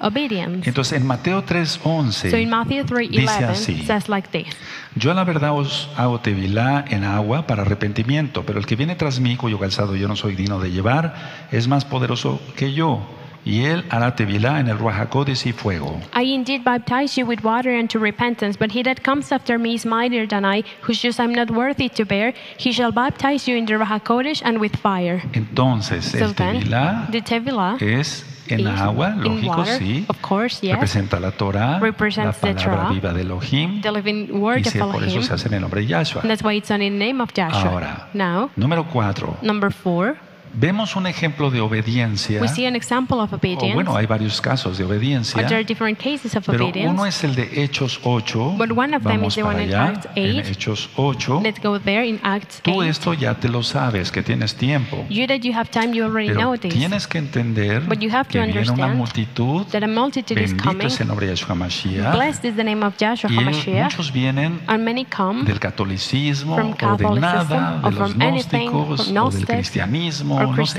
obedience. 0.02 0.69
Entonces 0.69 1.00
en 1.00 1.06
Mateo 1.06 1.42
So 1.48 1.90
in 1.92 2.06
3:11 2.06 2.49
Matthew 2.49 2.85
dice 3.09 3.25
3:11 3.25 3.44
así. 3.49 3.82
says 3.87 4.09
like 4.09 4.28
this. 4.28 4.54
yo 4.97 5.11
a 5.11 5.14
la 5.14 5.25
verdad 5.25 5.52
os 5.52 5.88
hago 5.97 6.20
tevilá 6.20 6.85
en 6.88 7.04
agua 7.04 7.47
para 7.47 7.62
arrepentimiento, 7.62 8.44
pero 8.44 8.59
el 8.59 8.66
que 8.66 8.76
viene 8.76 8.94
tras 8.97 9.20
mí, 9.20 9.37
cuyo 9.37 9.59
calzado 9.59 9.97
yo 9.97 10.09
no 10.09 10.16
soy 10.16 10.35
digno 10.37 10.59
de 10.61 10.70
llevar, 10.70 11.14
es 11.50 11.68
más 11.68 11.85
poderoso 11.85 12.40
que 12.56 12.73
yo, 12.73 13.00
y 13.44 13.64
él 13.64 13.84
hará 13.90 14.14
tevilá 14.16 14.58
en 14.60 14.68
el 14.68 14.78
Ruach 14.78 14.96
HaKodesh 15.00 15.46
y 15.46 15.52
fuego. 15.52 16.00
I 16.14 16.32
indeed 16.34 16.64
baptize 16.64 17.16
you 17.20 17.26
with 17.26 17.42
water 17.44 17.70
unto 17.78 17.98
repentance, 17.98 18.56
but 18.58 18.70
he 18.72 18.82
that 18.82 19.02
comes 19.02 19.30
after 19.32 19.58
me 19.58 19.74
is 19.74 19.84
mightier 19.84 20.26
than 20.26 20.44
I, 20.44 20.64
whose 20.82 20.98
shoes 20.98 21.18
I 21.20 21.24
am 21.24 21.32
not 21.34 21.50
worthy 21.50 21.88
to 21.90 22.04
bear. 22.04 22.32
He 22.58 22.72
shall 22.72 22.92
baptize 22.92 23.46
you 23.50 23.56
in 23.56 23.66
the 23.66 23.74
Ruach 23.74 24.00
HaKodesh 24.02 24.42
and 24.44 24.58
with 24.58 24.76
fire. 24.76 25.22
Entonces 25.32 26.04
So 26.04 26.18
el 26.24 26.32
then, 26.34 26.60
tevilá 26.60 27.06
the 27.10 27.20
Tevilah 27.22 27.76
es 27.80 28.24
en 28.48 28.60
is 28.60 28.66
agua, 28.66 29.10
in 29.12 29.22
lógico, 29.22 29.56
water, 29.56 29.78
sí. 29.78 30.04
of 30.08 30.20
course, 30.20 30.60
yes. 30.62 30.74
Representa 30.74 31.18
la 31.18 31.30
Torah, 31.30 31.80
la 31.80 31.92
palabra 32.32 32.88
viva 32.90 33.12
de 33.14 33.22
Elohim, 33.22 33.80
the 33.80 33.90
living 33.90 34.28
word 34.40 34.58
y 34.58 34.68
of 34.68 34.72
se- 34.72 34.78
por 34.80 35.02
eso 35.02 35.22
se 35.22 35.32
hace 35.32 35.48
en 35.48 35.54
el 35.54 35.60
nombre 35.62 35.80
de 35.80 35.86
Yahshua. 35.86 36.20
And 36.22 36.30
that's 36.30 36.42
why 36.44 36.54
it's 36.56 36.70
in 36.70 36.80
the 36.80 36.90
name 36.90 37.22
of 37.22 37.30
Joshua. 37.34 37.70
Ahora, 37.70 38.08
Now, 38.12 38.50
número 38.56 38.84
cuatro, 38.92 39.36
number 39.42 39.70
four, 39.72 40.16
vemos 40.54 40.96
un 40.96 41.06
ejemplo 41.06 41.50
de 41.50 41.61
obediencia. 41.61 42.40
we 42.40 42.49
see 42.49 42.66
an 42.66 42.76
example 42.76 43.18
of 43.20 43.32
O 43.32 43.37
obedience. 43.37 43.75
bueno, 43.75 43.96
hay 43.96 44.06
varios 44.06 44.40
casos 44.40 44.78
de 44.78 44.84
obediencia, 44.84 45.34
But 45.40 45.49
there 45.49 45.56
are 45.58 45.64
different 45.64 45.99
cases 45.99 46.37
of 46.37 46.44
pero 46.46 46.64
obedience. 46.64 46.90
uno 46.90 47.06
es 47.06 47.23
el 47.25 47.34
de 47.34 47.62
Hechos 47.62 48.00
8. 48.04 48.54
But 48.58 48.70
one 48.73 48.94
of 48.96 49.02
them 49.02 49.16
Vamos 49.18 49.32
is 49.32 49.34
the 49.37 49.42
para 49.42 49.54
one 49.54 49.64
in 49.64 49.68
allá, 49.70 49.84
Acts 49.88 50.08
en 50.14 50.38
8. 50.40 50.49
Hechos 50.50 50.90
8. 50.96 51.40
Let's 51.42 51.61
go 51.62 51.78
there 51.80 52.06
in 52.06 52.20
Acts 52.23 52.61
Tú 52.62 52.80
8. 52.82 52.88
esto 52.88 53.14
ya 53.14 53.34
te 53.34 53.49
lo 53.49 53.62
sabes, 53.62 54.11
que 54.11 54.23
tienes 54.23 54.54
tiempo. 54.54 55.04
You 55.08 55.26
that 55.26 55.40
you 55.42 55.52
have 55.54 55.70
time, 55.70 55.92
you 55.94 56.04
already 56.04 56.32
know 56.32 56.56
this. 56.56 56.73
tienes 56.75 57.06
que 57.06 57.18
entender 57.18 57.82
But 57.88 57.99
you 58.00 58.11
have 58.11 58.25
to 58.25 58.32
que 58.32 58.40
viene 58.46 58.70
una 58.70 58.88
multitud, 58.88 59.66
that 59.66 59.82
a 59.82 59.87
multitude 59.88 60.40
is 60.42 60.54
coming. 60.54 60.87
es 60.87 61.00
el 61.00 61.08
nombre 61.08 61.26
de 61.26 61.34
Yahshua 61.34 61.54
Mashiach, 61.54 62.14
Blessed 62.14 62.44
is 62.44 62.56
the 62.56 62.64
name 62.64 62.84
of 62.84 62.94
Joshua 63.00 63.30
y 63.30 63.37
HaMashiach. 63.38 63.84
muchos 63.84 64.12
vienen 64.12 64.61
And 64.66 64.84
many 64.84 65.04
come 65.04 65.44
del 65.44 65.58
catolicismo 65.61 66.54
from 66.56 66.75
o 66.80 66.96
de 66.96 67.20
nada, 67.20 67.80
or 67.82 67.92
de 67.92 67.99
los 67.99 68.12
from 68.12 68.23
anything, 68.23 68.68
o 68.73 69.30
del 69.30 69.46
cristianismo 69.46 70.43
For 70.48 70.56
no 70.58 70.66
sé. 70.66 70.78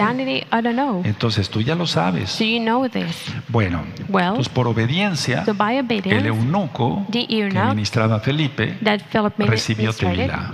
I 0.51 0.62
don't 0.62 0.74
know. 0.75 1.01
Entonces 1.03 1.50
tú 1.50 1.62
ya 1.62 1.75
lo 1.75 1.86
sabes. 1.88 2.29
So 2.29 2.43
you 2.43 2.60
know 2.60 2.88
this. 2.89 3.25
Bueno, 3.50 3.84
Well, 4.10 4.27
entonces 4.29 4.50
por 4.50 4.67
obediencia, 4.67 5.43
So 5.45 5.53
by 5.53 5.77
el 5.77 5.86
obedience, 5.86 6.27
eunuco 6.27 7.05
the 7.12 7.25
que 7.27 7.38
eunuch 7.39 7.69
ministraba 7.69 8.15
a 8.15 8.19
Felipe, 8.19 8.77
that 8.84 9.01
Philip 9.12 9.50
recibió 9.50 9.93
Tevilá. 9.93 10.51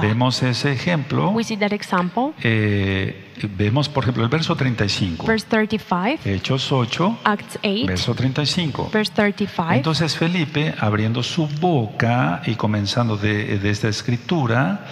vemos 0.00 0.42
ese 0.42 0.72
ejemplo. 0.72 1.30
We 1.30 1.44
see 1.44 1.56
that 1.56 1.72
example. 1.72 2.32
eh, 2.42 3.26
vemos, 3.56 3.88
por 3.88 4.04
ejemplo, 4.04 4.22
el 4.22 4.28
verso 4.28 4.54
35. 4.54 5.26
Verse 5.26 5.46
35, 5.48 6.18
Hechos 6.24 6.70
8, 6.72 7.18
Acts 7.24 7.58
8, 7.62 7.86
verso 7.86 8.14
35. 8.14 8.90
verse 8.92 9.12
35. 9.14 9.72
Entonces 9.72 10.16
Felipe, 10.16 10.74
abriendo 10.78 11.22
su 11.22 11.46
boca 11.46 12.42
y 12.46 12.54
comenzando 12.56 13.16
de, 13.16 13.58
de 13.58 13.70
esta 13.70 13.88
escritura, 13.88 14.84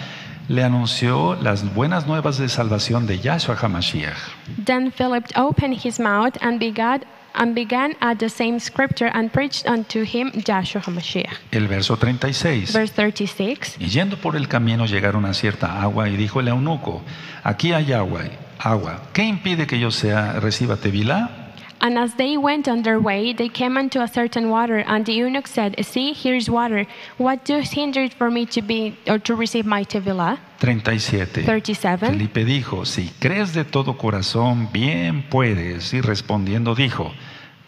le 0.49 0.63
anunció 0.63 1.35
las 1.35 1.63
buenas 1.75 2.07
nuevas 2.07 2.39
de 2.39 2.49
salvación 2.49 3.05
de 3.05 3.19
Yahshua 3.19 3.55
HaMashiach. 3.55 4.17
Then 4.65 4.91
Philip 4.91 5.25
opened 5.35 5.85
his 5.85 5.99
mouth 5.99 6.35
and 6.41 6.59
began, 6.59 7.05
and 7.35 7.53
began 7.53 7.95
at 8.01 8.17
the 8.17 8.29
same 8.29 8.59
scripture 8.59 9.11
and 9.13 9.31
preached 9.31 9.67
unto 9.67 10.01
him 10.03 10.31
Joshua 10.43 10.81
HaMashiach. 10.81 11.37
El 11.51 11.67
verso 11.67 11.95
36. 11.95 12.73
Verse 12.73 12.91
36. 12.93 13.77
Y 13.79 13.89
yendo 13.89 14.17
por 14.17 14.35
el 14.35 14.47
camino 14.47 14.87
llegaron 14.87 15.25
a 15.25 15.33
cierta 15.35 15.81
agua 15.81 16.09
y 16.09 16.17
dijo 16.17 16.39
el 16.39 16.47
eunuco, 16.47 17.03
aquí 17.43 17.71
hay 17.71 17.93
agua, 17.93 18.21
agua. 18.57 19.03
¿Qué 19.13 19.23
impide 19.23 19.67
que 19.67 19.79
yo 19.79 19.91
sea, 19.91 20.39
reciba 20.39 20.77
tevilá? 20.77 21.38
And 21.81 21.97
as 21.97 22.15
they 22.15 22.35
went 22.37 22.67
on 22.67 22.83
their 22.83 22.99
way, 22.99 23.33
they 23.33 23.47
came 23.47 23.77
unto 23.77 24.01
a 24.01 24.07
certain 24.07 24.49
water, 24.49 24.79
and 24.85 25.05
the 25.05 25.13
eunuch 25.13 25.47
said, 25.47 25.75
See, 25.85 26.13
here 26.13 26.35
is 26.35 26.49
water. 26.49 26.85
What 27.17 27.45
does 27.45 27.71
hinder 27.71 28.09
for 28.09 28.29
me 28.29 28.45
to 28.47 28.61
be 28.61 28.97
or 29.07 29.19
to 29.19 29.35
receive 29.35 29.65
my 29.65 29.83
tevilah? 29.83 30.39
37. 30.59 31.45
37. 31.45 32.11
Felipe 32.11 32.43
dijo, 32.43 32.85
si 32.85 33.09
crees 33.19 33.53
de 33.53 33.63
todo 33.63 33.97
corazón, 33.97 34.69
bien 34.73 35.23
puedes. 35.29 35.93
Y 35.93 36.01
respondiendo 36.01 36.75
dijo, 36.75 37.13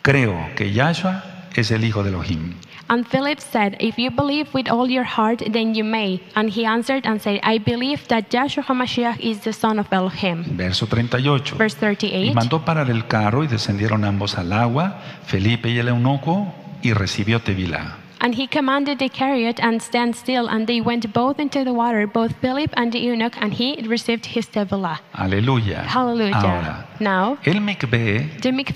creo 0.01 0.49
que 0.55 0.73
Yahshua 0.73 1.23
es 1.55 1.71
el 1.71 1.85
hijo 1.85 2.03
de 2.03 2.09
Elohim. 2.09 2.55
And 2.89 3.07
Philip 3.07 3.39
said, 3.39 3.77
If 3.79 3.97
you 3.97 4.11
believe 4.11 4.53
with 4.53 4.69
all 4.69 4.89
your 4.89 5.03
heart, 5.03 5.41
then 5.51 5.73
you 5.75 5.83
may. 5.83 6.21
And 6.35 6.49
he 6.49 6.65
answered 6.65 7.05
and 7.05 7.21
said, 7.21 7.39
I 7.43 7.57
believe 7.57 8.07
that 8.09 8.29
Joshua 8.29 8.63
HaMashiach 8.63 9.19
is 9.19 9.41
the 9.41 9.53
son 9.53 9.79
of 9.79 9.91
Elohim. 9.91 10.43
Verso 10.57 10.85
38. 10.85 11.55
Verse 11.57 11.75
Y 11.75 11.95
38. 11.95 12.33
mandó 12.33 12.63
parar 12.65 12.89
el 12.89 13.07
carro 13.07 13.43
y 13.43 13.47
descendieron 13.47 14.03
ambos 14.03 14.37
al 14.37 14.51
agua, 14.53 15.01
Felipe 15.25 15.69
y 15.69 15.79
el 15.79 15.87
eunuco, 15.87 16.53
y 16.81 16.93
recibió 16.93 17.39
tevilá. 17.39 17.97
And 18.23 18.35
he 18.35 18.45
commanded 18.45 18.99
the 18.99 19.09
chariot 19.09 19.59
and 19.59 19.81
stand 19.81 20.15
still, 20.15 20.47
and 20.47 20.67
they 20.67 20.79
went 20.79 21.11
both 21.11 21.39
into 21.39 21.63
the 21.63 21.73
water, 21.73 22.05
both 22.05 22.33
Philip 22.39 22.69
and 22.77 22.91
the 22.91 22.99
eunuch, 22.99 23.33
and 23.41 23.51
he 23.51 23.81
received 23.87 24.27
his 24.27 24.47
tevilah. 24.47 24.99
Aleluya. 25.13 25.85
Hallelujah. 25.87 26.35
Ahora, 26.35 26.85
Now, 27.01 27.37
el 27.43 27.61
mikveh 27.61 28.29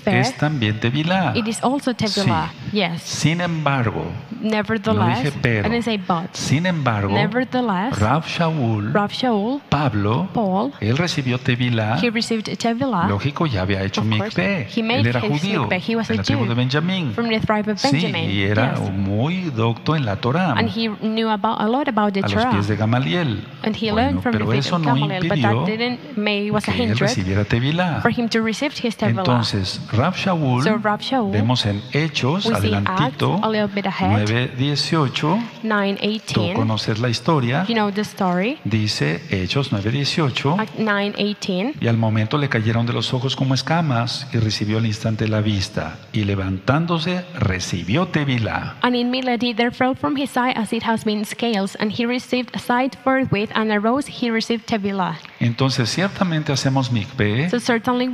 es 0.06 0.36
también 0.36 0.80
tevilá. 0.80 1.32
it 1.36 1.46
is 1.46 1.62
also 1.62 1.94
tevilah. 1.94 2.50
Yes. 2.72 3.02
Sin 3.02 3.40
embargo, 3.40 4.04
no 4.42 4.50
Nevertheless, 4.50 5.22
dije 5.22 5.32
pero. 5.40 5.68
I 5.68 5.70
didn't 5.70 5.84
say 5.84 5.96
but. 5.96 6.32
Sin 6.34 6.66
embargo, 6.66 7.14
Nevertheless, 7.14 7.96
Rav 8.00 8.26
Shaul, 8.26 8.92
Rav 8.92 9.12
Shaul, 9.12 9.60
Pablo, 9.68 10.28
Paul, 10.34 10.72
él 10.80 10.96
recibió 10.96 11.38
tevilá. 11.38 11.98
he 12.02 12.10
received 12.10 12.44
tevilah 12.58 13.06
Lógico, 13.08 13.46
ya 13.46 13.62
había 13.62 13.82
hecho 13.84 14.02
mikveh. 14.02 14.66
Él 14.76 15.06
era 15.06 15.20
judío, 15.20 15.62
mikveh. 15.62 15.82
He 15.86 15.94
was 15.96 16.08
de 16.08 16.14
a 16.14 16.16
la 16.16 16.22
tribu 16.24 16.40
Jew 16.42 16.48
de 16.48 16.54
Benjamín. 16.54 17.12
from 17.12 17.28
the 17.28 17.38
tribe 17.40 17.70
of 17.70 17.78
Sí, 17.78 17.92
Benjamin. 17.92 18.30
y 18.30 18.42
era 18.42 18.74
yes. 18.74 18.90
muy 18.92 19.50
docto 19.54 19.94
en 19.94 20.04
la 20.04 20.16
Torá, 20.16 20.52
And 20.58 20.68
he 20.68 20.88
knew 20.88 21.28
about 21.28 21.60
a 21.60 21.68
lot 21.68 21.86
about 21.88 22.12
the 22.12 22.20
a 22.20 22.22
los 22.22 22.32
Torah. 22.32 22.50
pies 22.50 22.66
de 22.66 22.74
Gamaliel. 22.76 23.44
And 23.62 23.76
he 23.76 23.90
Bueno, 23.90 23.96
learned 23.96 24.22
from 24.22 24.32
pero 24.32 24.50
the 24.50 24.58
eso 24.58 24.78
no 24.78 24.84
Gamaliel, 24.94 25.22
but 25.28 25.38
impidió 25.38 25.64
that 25.64 25.66
didn't 25.66 26.16
make 26.16 26.50
was 26.52 26.68
a 26.68 26.72
que 26.72 26.82
él 26.84 26.90
hindrance 26.90 27.14
recibiera 27.16 27.44
tevilá. 27.44 28.00
Him 28.16 28.28
to 28.28 28.40
receive 28.42 28.72
his. 28.72 28.96
Entonces, 29.00 29.80
Rav 29.92 30.16
Shaul, 30.16 30.62
So 30.62 30.78
Shaul, 31.00 31.32
vemos 31.32 31.66
en 31.66 31.82
Hechos, 31.92 32.46
adelantito, 32.46 33.34
Acts, 33.34 33.44
a 33.44 33.48
little 33.48 33.68
bit 33.68 33.86
ahead. 33.86 34.26
9.18, 34.28 35.12
tú 35.12 35.38
9:18. 35.62 36.54
conoces 36.54 36.98
la 36.98 37.08
historia, 37.08 37.64
You 37.68 37.74
know 37.74 37.92
the 37.92 38.00
story. 38.02 38.58
dice 38.64 39.20
Hechos 39.30 39.72
9.18, 39.72 40.58
Act 40.60 40.78
9:18. 40.78 41.74
y 41.80 41.86
al 41.88 41.96
momento 41.96 42.38
le 42.38 42.48
cayeron 42.48 42.86
de 42.86 42.92
los 42.92 43.12
ojos 43.14 43.36
como 43.36 43.54
escamas 43.54 44.26
y 44.32 44.38
recibió 44.38 44.78
al 44.78 44.86
instante 44.86 45.28
la 45.28 45.40
vista, 45.40 45.98
y 46.12 46.24
levantándose 46.24 47.24
recibió 47.38 48.06
tevilá. 48.08 48.76
And 48.82 48.94
immediately 48.96 49.54
there 49.54 49.70
fell 49.70 49.94
from 49.94 50.16
his 50.16 50.36
eye 50.36 50.52
as 50.56 50.72
it 50.72 50.82
has 50.84 51.04
been 51.04 51.24
scales, 51.24 51.76
and 51.80 51.92
he 51.92 52.06
received 52.06 52.50
sight 52.58 52.96
forthwith, 53.04 53.50
and 53.54 53.70
arose 53.70 54.08
he 54.08 54.30
received 54.30 54.66
tevilah. 54.66 55.18
Entonces, 55.40 55.90
ciertamente 55.90 56.52
hacemos 56.52 56.90
mikveh, 56.90 57.50
So 57.50 57.58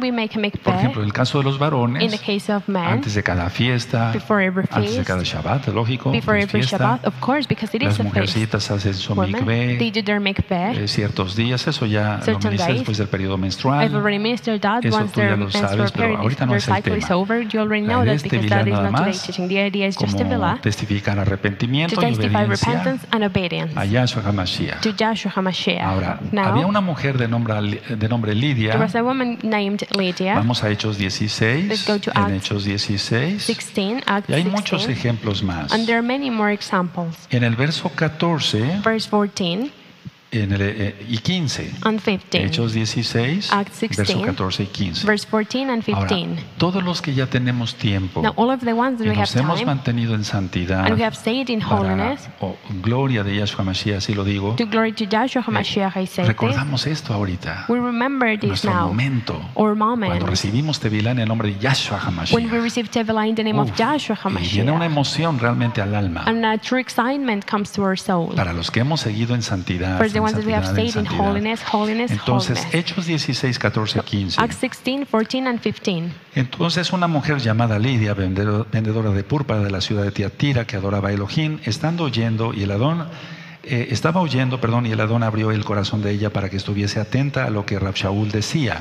we 0.00 0.10
make 0.12 0.36
a 0.38 0.40
por 0.62 0.74
ejemplo, 0.74 1.02
en 1.02 1.06
el 1.06 1.12
caso 1.12 1.38
de 1.38 1.44
los 1.44 1.54
in 1.54 1.58
the 1.58 1.64
varones, 1.64 2.20
case 2.20 2.52
of 2.52 2.66
men 2.68 2.82
antes 2.84 3.14
de 3.14 3.22
cada 3.22 3.48
fiesta, 3.50 4.12
Before 4.12 4.44
every 4.44 4.66
antes 4.70 4.96
de 4.96 5.04
cada 5.04 5.22
Shabbat, 5.22 5.68
lógico, 5.68 6.10
before 6.12 6.38
es 6.38 6.44
every 6.44 6.60
fiesta, 6.62 6.78
Shabbat, 6.78 7.06
of 7.06 7.14
course, 7.20 7.46
because 7.48 7.76
it 7.76 7.82
las 7.82 7.94
is 7.94 8.00
a 8.00 8.02
feast. 8.02 8.14
mujercitas 8.14 8.70
hacen 8.70 8.94
su 8.94 9.12
Women, 9.14 9.44
they 9.44 9.76
mikveh, 9.76 9.92
do 9.92 10.02
their 10.04 10.20
mikveh. 10.20 10.84
eh, 10.84 10.88
ciertos 10.88 11.36
días, 11.36 11.66
eso 11.66 11.86
ya 11.86 12.20
lo 12.26 12.38
ministré 12.38 12.74
después 12.74 12.98
del 12.98 13.08
periodo 13.08 13.34
I've 13.34 13.40
menstrual. 13.42 13.94
already 13.94 14.18
ministered 14.18 14.60
that 14.60 14.84
Eso 14.84 14.96
once 14.96 15.12
tú 15.12 15.20
ya 15.20 15.36
lo 15.36 15.50
sabes, 15.50 15.92
pero 15.92 16.16
ahorita 16.18 16.46
no 16.46 16.54
es 16.54 16.68
el 16.68 16.82
tema. 16.82 16.96
over. 17.16 17.46
You 17.48 17.60
already 17.60 17.86
La 17.86 17.94
know 17.94 18.02
idea 18.02 18.12
that 18.12 18.16
es 18.16 18.22
because 18.22 18.48
that 18.48 18.66
is 18.66 18.72
nada 18.72 18.90
not 18.90 19.00
today's 19.00 19.16
más, 19.16 19.26
teaching. 19.26 19.48
The 19.48 19.58
idea 19.66 19.86
is 19.86 19.96
just 19.96 20.12
como 20.12 20.24
tevilá 20.30 20.58
testificar 20.62 21.18
arrepentimiento 21.18 21.94
to 21.96 22.02
y 22.02 22.10
testify 22.10 22.36
obediencia 22.44 22.72
repentance 22.72 23.06
and 23.10 23.24
obedience 23.24 23.72
a 23.78 23.84
Yahshua 23.84 24.22
HaMashiach. 24.24 24.80
to 24.80 24.90
Joshua 24.98 25.32
HaMashiach. 25.34 25.82
Ahora, 25.82 26.18
había 26.44 26.66
una 26.66 26.80
mujer 26.80 27.18
de 27.18 27.28
nombre, 27.28 27.54
de 27.88 28.08
nombre 28.08 28.32
there 28.32 28.40
Lidia, 28.40 28.76
was 28.76 28.94
a 28.94 29.02
woman 29.02 29.38
named 29.42 29.81
Lydia, 29.96 30.34
vamos 30.34 30.62
a 30.62 30.70
Hechos 30.70 30.96
16, 30.98 31.68
Let's 31.68 31.86
go 31.86 31.98
to 31.98 32.10
en 32.14 32.16
Acts 32.16 32.34
Hechos 32.50 32.64
16, 32.64 33.38
16, 33.40 34.02
Acts 34.06 34.28
y 34.30 34.32
hay 34.34 34.44
muchos 34.44 34.82
16, 34.86 34.90
ejemplos 34.98 35.42
más. 35.42 35.72
and 35.72 35.86
there 35.86 35.98
are 35.98 36.06
many 36.06 36.30
more 36.30 36.52
examples. 36.52 37.16
En 37.30 37.44
el 37.44 37.56
verso 37.56 37.90
14 37.94 38.80
Verse 38.84 39.08
14 39.08 39.70
en 40.32 40.52
el, 40.52 40.62
eh, 40.62 41.06
y 41.08 41.18
15, 41.18 41.70
and 41.82 42.00
15. 42.00 42.44
Hechos 42.44 42.72
16, 42.72 43.52
Acts 43.52 43.80
16, 43.80 43.96
verso 43.96 44.22
14 44.24 44.62
y 44.62 44.66
15. 44.66 45.06
Verse 45.06 45.26
14 45.30 45.70
and 45.70 45.84
Ahora, 45.92 46.08
15. 46.08 46.42
todos 46.56 46.82
los 46.82 47.02
que 47.02 47.12
ya 47.12 47.26
tenemos 47.26 47.74
tiempo 47.74 48.22
Now, 48.22 48.32
all 48.36 48.50
of 48.50 48.60
the 48.64 48.72
ones 48.72 48.98
that 48.98 49.06
we 49.06 49.14
have 49.14 49.28
hemos 49.34 49.56
time 49.58 49.66
mantenido 49.66 50.14
en 50.14 50.24
santidad, 50.24 50.86
and 50.86 50.96
we 50.96 51.04
have 51.04 51.14
stayed 51.14 51.50
in 51.50 51.60
para 51.60 51.80
holiness, 51.80 52.28
oh, 52.40 52.56
gloria 52.82 53.22
de 53.22 53.36
Yahshua 53.36 53.62
Mashiach, 53.62 53.98
así 53.98 54.14
lo 54.14 54.24
digo, 54.24 54.54
to 54.56 54.66
glory 54.66 54.92
to 54.92 55.04
Joshua 55.04 55.42
eh, 55.42 55.50
HaMashiach, 55.50 55.96
I 55.96 56.06
say 56.06 56.24
this. 56.24 56.28
recordamos 56.28 56.86
esto 56.86 57.12
ahorita, 57.12 57.66
We 57.68 57.78
remember 57.78 58.38
this 58.38 58.48
nuestro 58.48 58.72
now, 58.72 58.88
momento, 58.88 59.34
or 59.54 59.76
cuando 59.76 59.84
moment, 59.84 60.22
recibimos 60.22 60.80
Tevilá 60.80 61.10
en 61.10 61.18
el 61.18 61.28
nombre 61.28 61.52
de 61.52 61.58
Yahshua 61.58 61.98
when 62.32 62.46
we 62.46 62.58
HaMashiach. 62.58 62.62
receive 62.62 62.88
in 63.28 63.34
the 63.34 63.44
name 63.44 63.58
of 63.58 63.68
Uf, 63.70 63.76
Joshua 63.78 64.16
y 64.40 64.48
viene 64.48 64.72
una 64.72 64.86
HaMashiach. 64.86 64.92
emoción 64.92 65.38
realmente 65.38 65.82
al 65.82 65.94
alma. 65.94 66.22
And 66.26 66.44
a 66.44 66.56
true 66.56 66.80
excitement 66.80 67.44
comes 67.44 67.70
to 67.72 67.82
our 67.82 67.98
soul. 67.98 68.34
Para 68.34 68.54
los 68.54 68.70
que 68.70 68.80
hemos 68.80 69.00
seguido 69.02 69.34
en 69.34 69.42
santidad, 69.42 69.98
the 70.30 70.46
we 70.46 70.52
have 70.54 70.66
stayed 70.66 70.94
in 70.96 71.06
holiness, 71.06 71.60
holiness, 71.72 72.10
Entonces, 72.10 72.58
holiness. 72.58 72.74
Hechos 72.74 73.04
16, 73.06 73.58
14, 73.58 74.00
15. 74.02 74.42
Acts 74.42 74.56
16, 74.56 75.06
14, 75.06 75.46
and 75.48 75.60
15. 75.60 76.12
Entonces 76.34 76.92
una 76.92 77.06
mujer 77.08 77.38
llamada 77.38 77.78
Lidia, 77.78 78.14
vendedor- 78.14 78.66
vendedora 78.70 79.10
de 79.10 79.24
púrpura 79.24 79.60
de 79.60 79.70
la 79.70 79.80
ciudad 79.80 80.04
de 80.04 80.12
Tiatira, 80.12 80.64
que 80.66 80.76
adoraba 80.76 81.08
a 81.08 81.12
Elohim, 81.12 81.58
estando 81.64 82.04
oyendo, 82.04 82.52
y 82.54 82.62
el 82.62 82.70
Adón, 82.70 83.08
eh, 83.64 83.88
estaba 83.90 84.20
oyendo, 84.20 84.60
perdón, 84.60 84.86
y 84.86 84.90
el 84.92 85.00
Adón 85.00 85.22
abrió 85.22 85.50
el 85.50 85.64
corazón 85.64 86.02
de 86.02 86.10
ella 86.12 86.30
para 86.30 86.48
que 86.48 86.56
estuviese 86.56 87.00
atenta 87.00 87.44
a 87.44 87.50
lo 87.50 87.64
que 87.66 87.78
Rab 87.78 87.94
Shaul 87.94 88.30
decía. 88.30 88.80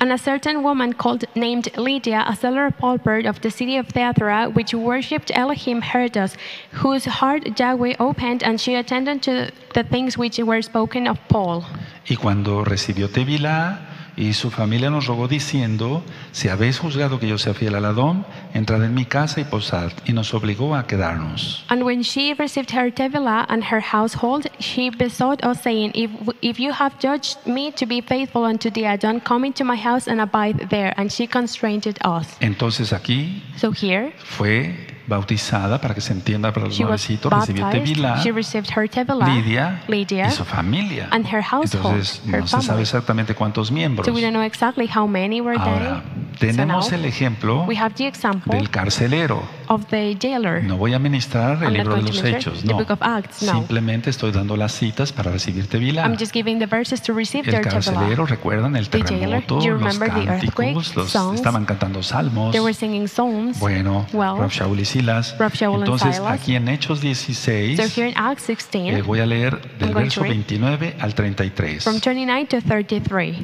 And 0.00 0.12
a 0.12 0.18
certain 0.18 0.62
woman 0.62 0.92
called 0.92 1.24
named 1.34 1.76
Lydia, 1.76 2.24
a 2.26 2.36
seller 2.36 2.66
of 2.66 2.78
pulpit 2.78 3.26
of 3.26 3.40
the 3.40 3.50
city 3.50 3.76
of 3.76 3.88
Thyatira, 3.88 4.48
which 4.50 4.72
worshipped 4.72 5.32
Elohim, 5.34 5.80
heard 5.82 6.16
us, 6.16 6.36
whose 6.70 7.04
heart 7.04 7.58
Yahweh 7.58 7.96
opened, 7.98 8.44
and 8.44 8.60
she 8.60 8.76
attended 8.76 9.22
to 9.22 9.50
the 9.74 9.82
things 9.82 10.16
which 10.16 10.38
were 10.38 10.62
spoken 10.62 11.08
of 11.08 11.18
Paul. 11.28 11.64
Y 12.08 12.16
cuando 12.16 12.64
recibió 12.64 13.08
Tevilá 13.08 13.87
y 14.18 14.32
su 14.32 14.50
familia 14.50 14.90
nos 14.90 15.06
rogó 15.06 15.28
diciendo, 15.28 16.02
si 16.32 16.48
habéis 16.48 16.80
juzgado 16.80 17.20
que 17.20 17.28
yo 17.28 17.38
sea 17.38 17.54
fiel 17.54 17.76
al 17.76 17.84
Adón, 17.84 18.26
entrad 18.52 18.84
en 18.84 18.92
mi 18.92 19.04
casa 19.04 19.40
y 19.40 19.44
posad, 19.44 19.92
y 20.06 20.12
nos 20.12 20.34
obligó 20.34 20.74
a 20.74 20.88
quedarnos. 20.88 21.64
And 21.68 21.84
when 21.84 22.02
she 22.02 22.34
received 22.34 22.72
her 22.72 22.92
Tevilah 22.92 23.46
and 23.48 23.62
her 23.62 23.80
household, 23.80 24.48
she 24.58 24.90
besought 24.90 25.44
us, 25.44 25.62
saying, 25.62 25.92
if, 25.94 26.10
if 26.42 26.58
you 26.58 26.72
have 26.72 26.98
judged 26.98 27.38
me 27.46 27.70
to 27.72 27.86
be 27.86 28.00
faithful 28.00 28.44
unto 28.44 28.70
the 28.70 28.86
Adon, 28.86 29.20
come 29.20 29.46
into 29.46 29.62
my 29.64 29.76
house 29.76 30.08
and 30.08 30.20
abide 30.20 30.68
there. 30.68 30.92
And 30.96 31.12
she 31.12 31.28
constrained 31.28 31.86
us. 32.04 32.36
Entonces 32.40 32.92
aquí 32.92 33.40
So 33.56 33.70
here, 33.70 34.12
fue 34.18 34.97
bautizada, 35.08 35.80
para 35.80 35.94
que 35.94 36.00
se 36.00 36.12
entienda 36.12 36.52
para 36.52 36.66
los 36.66 36.78
nuevecitos, 36.78 37.32
recibió 37.32 37.68
Tevilá. 37.70 38.22
her 38.22 38.88
Lidia, 39.26 39.82
Lydia, 39.88 40.28
y 40.28 40.30
su 40.30 40.44
familia. 40.44 41.08
and 41.10 41.26
her 41.26 41.42
Entonces 41.42 42.20
her 42.26 42.40
no 42.40 42.46
se 42.46 42.50
sabe 42.52 42.62
family. 42.66 42.82
exactamente 42.82 43.34
cuántos 43.34 43.70
miembros. 43.72 44.06
So 44.06 44.12
we 44.12 44.20
don't 44.20 44.32
know 44.32 44.42
exactly 44.42 44.86
how 44.86 45.06
many 45.06 45.40
were 45.40 45.56
Ahora, 45.58 46.02
there. 46.02 46.18
So 46.38 46.46
tenemos 46.46 46.90
now 46.90 46.98
el 46.98 47.04
ejemplo 47.04 47.64
we 47.66 47.76
have 47.76 47.94
the 47.96 48.06
example 48.06 48.56
del 48.56 48.70
carcelero. 48.70 49.42
of 49.68 49.86
the 49.86 50.16
jailer. 50.20 50.62
No 50.62 50.76
voy 50.76 50.94
a 50.94 50.98
ministrar 50.98 51.62
el 51.62 51.70
I'm 51.70 51.74
libro 51.74 51.96
de 51.96 52.02
los 52.02 52.22
hechos, 52.24 52.64
no. 52.64 52.78
Acts, 53.00 53.42
no. 53.42 53.52
Simplemente 53.52 54.10
estoy 54.10 54.30
dando 54.30 54.56
las 54.56 54.72
citas 54.72 55.12
para 55.12 55.30
recibir 55.30 55.66
Tevilá. 55.66 56.04
I'm 56.04 56.16
just 56.18 56.32
giving 56.32 56.58
the 56.58 56.66
verses 56.66 57.02
to 57.02 57.12
receive 57.12 57.48
El 57.48 57.60
carcelero, 57.60 58.24
recuerdan 58.26 58.76
el 58.76 58.88
terremoto, 58.88 59.58
los 59.60 59.98
cánticos, 59.98 60.96
los, 60.96 61.14
estaban 61.34 61.64
cantando 61.64 62.02
salmos. 62.02 62.52
They 62.52 62.60
were 62.60 62.74
singing 62.74 63.08
psalms. 63.08 63.58
Bueno, 63.58 64.06
Well, 64.12 64.38
Rav 64.38 64.50
Shaul 64.50 64.80
y 64.80 64.84
Silas. 64.98 65.36
Entonces, 65.60 66.20
aquí 66.20 66.56
en 66.56 66.68
Hechos 66.68 67.00
16, 67.00 67.76
So 67.76 67.82
here 68.00 68.08
in 68.08 68.14
Acts 68.16 68.44
eh, 68.48 68.54
16, 68.54 69.06
voy 69.06 69.20
a 69.20 69.26
leer 69.26 69.60
del 69.78 69.94
verso 69.94 70.20
to 70.20 70.24
read 70.24 70.34
29 70.34 70.96
al 71.00 71.14
33. 71.14 71.84
from 71.84 72.00
29 72.00 72.46
to 72.46 72.60
33. 72.60 73.36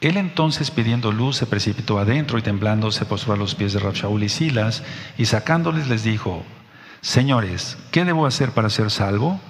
Él 0.00 0.16
entonces 0.18 0.70
pidiendo 0.70 1.10
luz 1.10 1.36
se 1.36 1.46
precipitó 1.46 1.98
adentro 1.98 2.38
y 2.38 2.42
temblando 2.42 2.90
se 2.90 3.06
postró 3.06 3.32
a 3.32 3.36
los 3.36 3.54
pies 3.54 3.72
de 3.72 3.78
Rav 3.78 3.94
Shaul 3.94 4.22
y 4.22 4.28
Silas 4.28 4.82
y 5.16 5.24
sacándoles 5.24 5.88
les 5.88 6.02
dijo, 6.02 6.42
Señores, 7.00 7.78
¿qué 7.90 8.04
debo 8.04 8.26
hacer 8.26 8.50
para 8.50 8.68
ser 8.68 8.90
salvo? 8.90 9.40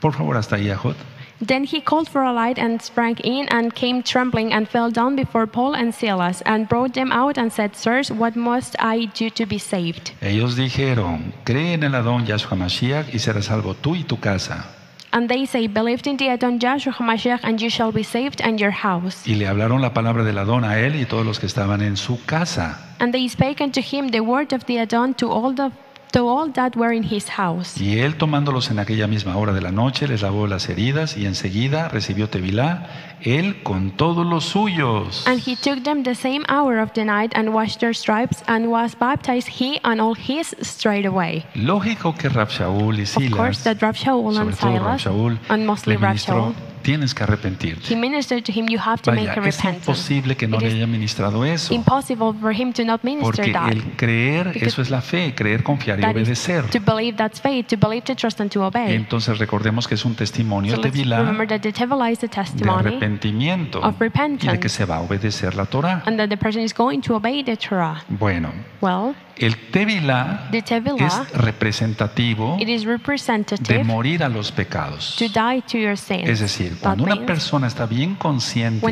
Por 0.00 0.12
favor, 0.12 0.36
hasta 0.36 0.56
ahí, 0.56 0.70
Ajot. 0.70 0.96
Then 1.40 1.64
he 1.64 1.80
called 1.80 2.08
for 2.08 2.22
a 2.22 2.32
light 2.32 2.58
and 2.58 2.80
sprang 2.82 3.16
in 3.24 3.48
and 3.48 3.74
came 3.74 4.02
trembling 4.02 4.52
and 4.52 4.68
fell 4.68 4.90
down 4.90 5.16
before 5.16 5.46
Paul 5.46 5.74
and 5.74 5.94
Silas 5.94 6.42
and 6.44 6.68
brought 6.68 6.92
them 6.94 7.10
out 7.12 7.38
and 7.38 7.50
said, 7.50 7.74
Sirs, 7.74 8.10
what 8.10 8.36
must 8.36 8.76
I 8.78 9.06
do 9.06 9.30
to 9.30 9.46
be 9.46 9.58
saved? 9.58 10.12
Ellos 10.20 10.56
dijeron, 10.56 11.32
cree 11.44 11.72
en 11.72 11.84
el 11.84 11.94
Adón 11.94 12.26
Yahshua 12.26 12.56
Mashiach 12.56 13.14
y 13.14 13.18
serás 13.18 13.46
salvo 13.46 13.74
tú 13.74 13.96
y 13.96 14.04
tu 14.04 14.18
casa. 14.18 14.66
And 15.12 15.28
they 15.28 15.44
say, 15.44 15.66
Believe 15.66 16.06
in 16.06 16.16
the 16.18 16.28
Adon 16.28 16.60
Joshua 16.60 16.92
HaMashiach, 16.92 17.40
and 17.42 17.60
you 17.60 17.68
shall 17.68 17.90
be 17.90 18.04
saved 18.04 18.40
and 18.40 18.60
your 18.60 18.70
house. 18.70 19.26
Y 19.26 19.34
le 19.34 19.46
hablaron 19.46 19.80
la 19.80 19.92
palabra 19.92 20.22
del 20.22 20.38
Adón 20.38 20.64
a 20.64 20.78
él 20.78 20.94
y 20.94 21.04
todos 21.04 21.26
los 21.26 21.40
que 21.40 21.46
estaban 21.46 21.82
en 21.82 21.96
su 21.96 22.24
casa. 22.26 22.78
And 23.00 23.12
they 23.12 23.26
spake 23.28 23.60
unto 23.60 23.80
him 23.80 24.10
the 24.10 24.20
word 24.20 24.52
of 24.52 24.66
the 24.66 24.78
Adon 24.78 25.14
to 25.14 25.28
all 25.28 25.52
the 25.52 25.72
to 26.12 26.28
all 26.28 26.52
that 26.52 26.76
were 26.76 26.94
in 26.94 27.04
his 27.04 27.28
house. 27.28 27.80
Y 27.80 27.98
él 27.98 28.16
tomándolos 28.16 28.70
en 28.70 28.78
aquella 28.78 29.06
misma 29.06 29.36
hora 29.36 29.52
de 29.52 29.60
la 29.60 29.70
noche 29.70 30.08
les 30.08 30.22
lavó 30.22 30.46
las 30.46 30.68
heridas 30.68 31.16
y 31.16 31.26
enseguida 31.26 31.88
recibió 31.88 32.28
Tevilá, 32.28 33.16
él 33.22 33.62
con 33.62 33.92
todos 33.92 34.26
los 34.26 34.44
suyos. 34.44 35.26
And 35.26 35.40
he 35.46 35.56
took 35.56 35.82
them 35.82 36.02
the 36.02 36.14
same 36.14 36.44
hour 36.48 36.78
of 36.78 36.92
the 36.92 37.04
night 37.04 37.32
and 37.34 37.50
washed 37.54 37.80
their 37.80 37.94
stripes 37.94 38.42
and 38.46 38.68
was 38.68 38.94
baptized 38.94 39.48
he 39.48 39.80
and 39.84 40.00
all 40.00 40.14
his 40.14 40.56
straightway. 40.60 41.44
Lógico 41.54 42.14
que 42.14 42.28
Rab 42.28 42.48
Shaul 42.48 42.98
y 42.98 43.02
Of 43.02 43.36
course, 43.36 43.58
Silas, 43.58 43.78
that 43.78 43.78
Shaul 43.94 44.34
sobre 44.34 44.50
and 44.50 44.58
todo 44.58 44.84
Rab 44.84 45.00
Silas, 45.00 45.02
Shaul, 45.02 45.38
and 45.48 45.66
mostly 45.66 45.96
Shaul, 45.96 46.54
tienes 46.82 47.14
que 47.14 47.22
arrepentirte. 47.24 47.92
he 47.92 47.96
ministered 47.96 48.42
to 48.44 48.52
him, 48.52 48.66
You 48.68 48.78
have 48.84 49.02
to 49.02 49.10
Vaya, 49.10 49.22
make 49.22 49.40
a 49.40 49.48
es 49.48 49.56
repentance. 49.56 49.90
imposible 49.90 50.36
que 50.36 50.46
no 50.48 50.56
It 50.56 50.62
le 50.62 50.68
is 50.68 50.74
haya 50.74 50.86
ministrado 50.86 51.44
eso. 51.44 51.72
impossible 51.74 52.32
for 52.40 52.52
him 52.54 52.72
to 52.72 52.84
not 52.84 53.02
minister 53.02 53.36
Porque 53.36 53.52
that. 53.52 53.70
el 53.72 53.82
creer, 53.96 54.48
Because 54.52 54.66
eso 54.66 54.82
es 54.82 54.90
la 54.90 55.00
fe, 55.00 55.34
creer, 55.34 55.62
confiar 55.62 55.98
y 55.98 56.02
That 56.02 56.10
is 56.10 56.16
obedecer. 56.16 56.64
to 56.70 56.80
believe 56.80 57.16
that's 57.16 57.40
faith, 57.40 57.66
to 57.68 57.76
believe, 57.76 58.02
to 58.04 58.14
trust, 58.14 58.40
and 58.40 58.50
to 58.50 58.62
obey. 58.64 58.94
Entonces 58.94 59.38
recordemos 59.38 59.86
que 59.88 59.94
es 59.94 60.04
un 60.04 60.14
testimonio 60.14 60.76
So 60.76 60.82
de 60.82 60.90
Tevilá 60.90 61.18
remember 61.20 61.46
that 61.48 61.60
the 61.60 61.72
Tevilah 61.72 62.10
is 62.10 62.18
a 62.18 62.22
de 62.22 62.28
testimony 62.28 62.78
arrepentimiento 62.80 63.78
of 63.80 63.84
y 63.84 63.90
de 63.90 63.96
que 63.98 64.04
repentance 64.04 64.68
se 64.68 64.84
va 64.84 64.96
a 64.96 65.00
obedecer 65.00 65.54
la 65.54 65.66
Torah. 65.66 66.02
and 66.06 66.16
that 66.18 66.28
the 66.28 66.36
person 66.36 66.62
is 66.62 66.74
going 66.74 67.00
to 67.00 67.14
obey 67.14 67.42
the 67.44 67.56
Torah. 67.56 68.02
Bueno, 68.08 68.52
Well, 68.80 69.14
el 69.40 69.56
Tevilá 69.70 70.50
es 70.52 71.32
representativo 71.32 72.58
de 72.58 73.84
morir 73.84 74.22
a 74.22 74.28
los 74.28 74.52
pecados. 74.52 75.16
to 75.16 75.24
die 75.24 75.62
to 75.62 75.78
your 75.78 75.96
sins. 75.96 76.28
Es 76.28 76.40
decir, 76.40 76.76
cuando 76.78 77.04
una 77.04 77.24
persona 77.24 77.66
está 77.66 77.86
bien 77.86 78.14
consciente 78.16 78.86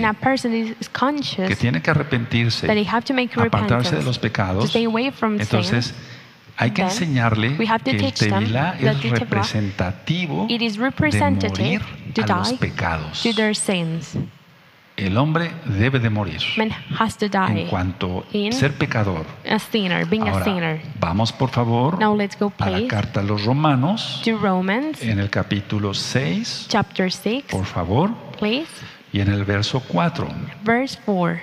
que 1.46 1.56
tiene 1.56 1.82
que 1.82 1.90
arrepentirse, 1.90 2.66
apartarse 3.36 3.96
de 3.96 4.02
los 4.02 4.18
pecados, 4.18 4.64
stay 4.66 4.84
away 4.86 5.10
from 5.10 5.34
sin, 5.34 5.42
entonces 5.42 5.94
hay 6.56 6.70
que 6.70 6.82
enseñarle 6.82 7.56
que 7.56 7.90
el 7.90 8.12
Tevilá 8.12 8.76
es 8.80 9.10
representativo 9.10 10.46
de 10.48 11.30
morir 11.30 11.82
to 12.14 12.22
a 12.22 12.38
los 12.38 12.52
pecados. 12.54 13.22
El 14.98 15.16
hombre 15.16 15.50
debe 15.64 16.00
de 16.00 16.10
morir 16.10 16.40
Man 16.56 16.70
has 16.98 17.16
to 17.16 17.26
en 17.26 17.54
die 17.54 17.66
cuanto 17.66 18.26
in 18.32 18.52
ser 18.52 18.72
pecador. 18.74 19.24
a 19.48 19.58
sinner, 19.58 20.04
being 20.06 20.26
a 20.28 20.32
Ahora, 20.32 20.44
sinner. 20.44 20.80
vamos 20.98 21.32
por 21.32 21.50
favor 21.50 21.98
Now 22.00 22.16
let's 22.16 22.36
go, 22.38 22.52
a 22.58 22.68
la 22.70 22.86
carta 22.88 23.20
a 23.20 23.22
los 23.22 23.44
romanos 23.44 24.20
to 24.24 24.36
Romans 24.38 25.00
en 25.02 25.20
el 25.20 25.30
capítulo 25.30 25.94
6, 25.94 26.66
chapter 26.68 27.12
6, 27.12 27.44
por 27.50 27.64
favor, 27.64 28.10
please, 28.38 28.66
y 29.12 29.20
en 29.20 29.28
el 29.28 29.44
verso 29.44 29.80
4. 29.86 30.26
verse 30.64 30.98
4. 31.06 31.38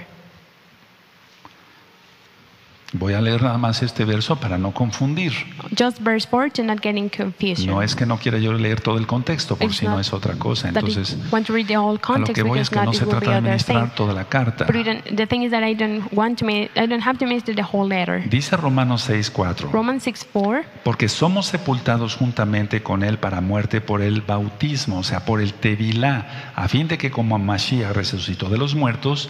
Voy 2.98 3.14
a 3.14 3.22
leer 3.22 3.42
nada 3.42 3.58
más 3.58 3.84
este 3.84 4.06
verso 4.06 4.38
para 4.38 4.58
no 4.58 4.72
confundir. 4.72 5.34
Just 5.78 6.00
verse 6.00 6.28
4 6.30 6.52
to 6.52 6.64
not 6.64 6.80
get 6.82 6.96
in 6.96 7.10
confusion. 7.10 7.68
No 7.68 7.82
es 7.82 7.96
que 7.96 8.06
no 8.06 8.18
quiera 8.18 8.38
yo 8.38 8.54
leer 8.54 8.80
todo 8.80 8.98
el 8.98 9.06
contexto, 9.06 9.56
por 9.56 9.68
It's 9.68 9.78
si 9.78 9.86
no 9.86 10.00
es 10.00 10.14
otra 10.14 10.36
cosa. 10.36 10.70
Entonces, 10.70 11.18
want 11.32 11.46
to 11.48 11.54
read 11.54 11.68
the 11.68 11.78
whole 11.78 11.92
a 11.92 11.94
lo 11.94 12.00
context 12.00 12.36
que 12.36 12.44
voy 12.44 12.60
es 12.60 12.70
que 12.70 12.80
no 12.80 12.94
se 12.94 13.06
trata 13.06 13.20
de 13.20 13.38
other 13.38 13.42
thing. 13.42 13.74
ministrar 13.74 13.96
toda 13.96 14.14
la 14.14 14.26
carta. 14.26 14.66
Dice 18.30 18.58
Romanos 18.58 19.10
6:4, 19.10 19.72
Romans 19.72 20.04
6 20.04 20.28
4. 20.32 20.64
porque 20.84 21.10
somos 21.10 21.48
sepultados 21.48 22.16
juntamente 22.16 22.82
con 22.82 23.04
él 23.04 23.18
para 23.18 23.42
muerte 23.42 23.82
por 23.82 24.02
el 24.02 24.22
bautismo, 24.22 25.00
o 25.00 25.04
sea, 25.04 25.26
por 25.26 25.42
el 25.42 25.54
tevilá, 25.54 26.52
a 26.56 26.68
fin 26.68 26.88
de 26.88 26.98
que 26.98 27.12
como 27.12 27.38
Mashiach 27.38 27.94
resucitó 27.94 28.50
de 28.50 28.58
los 28.58 28.76
muertos 28.76 29.30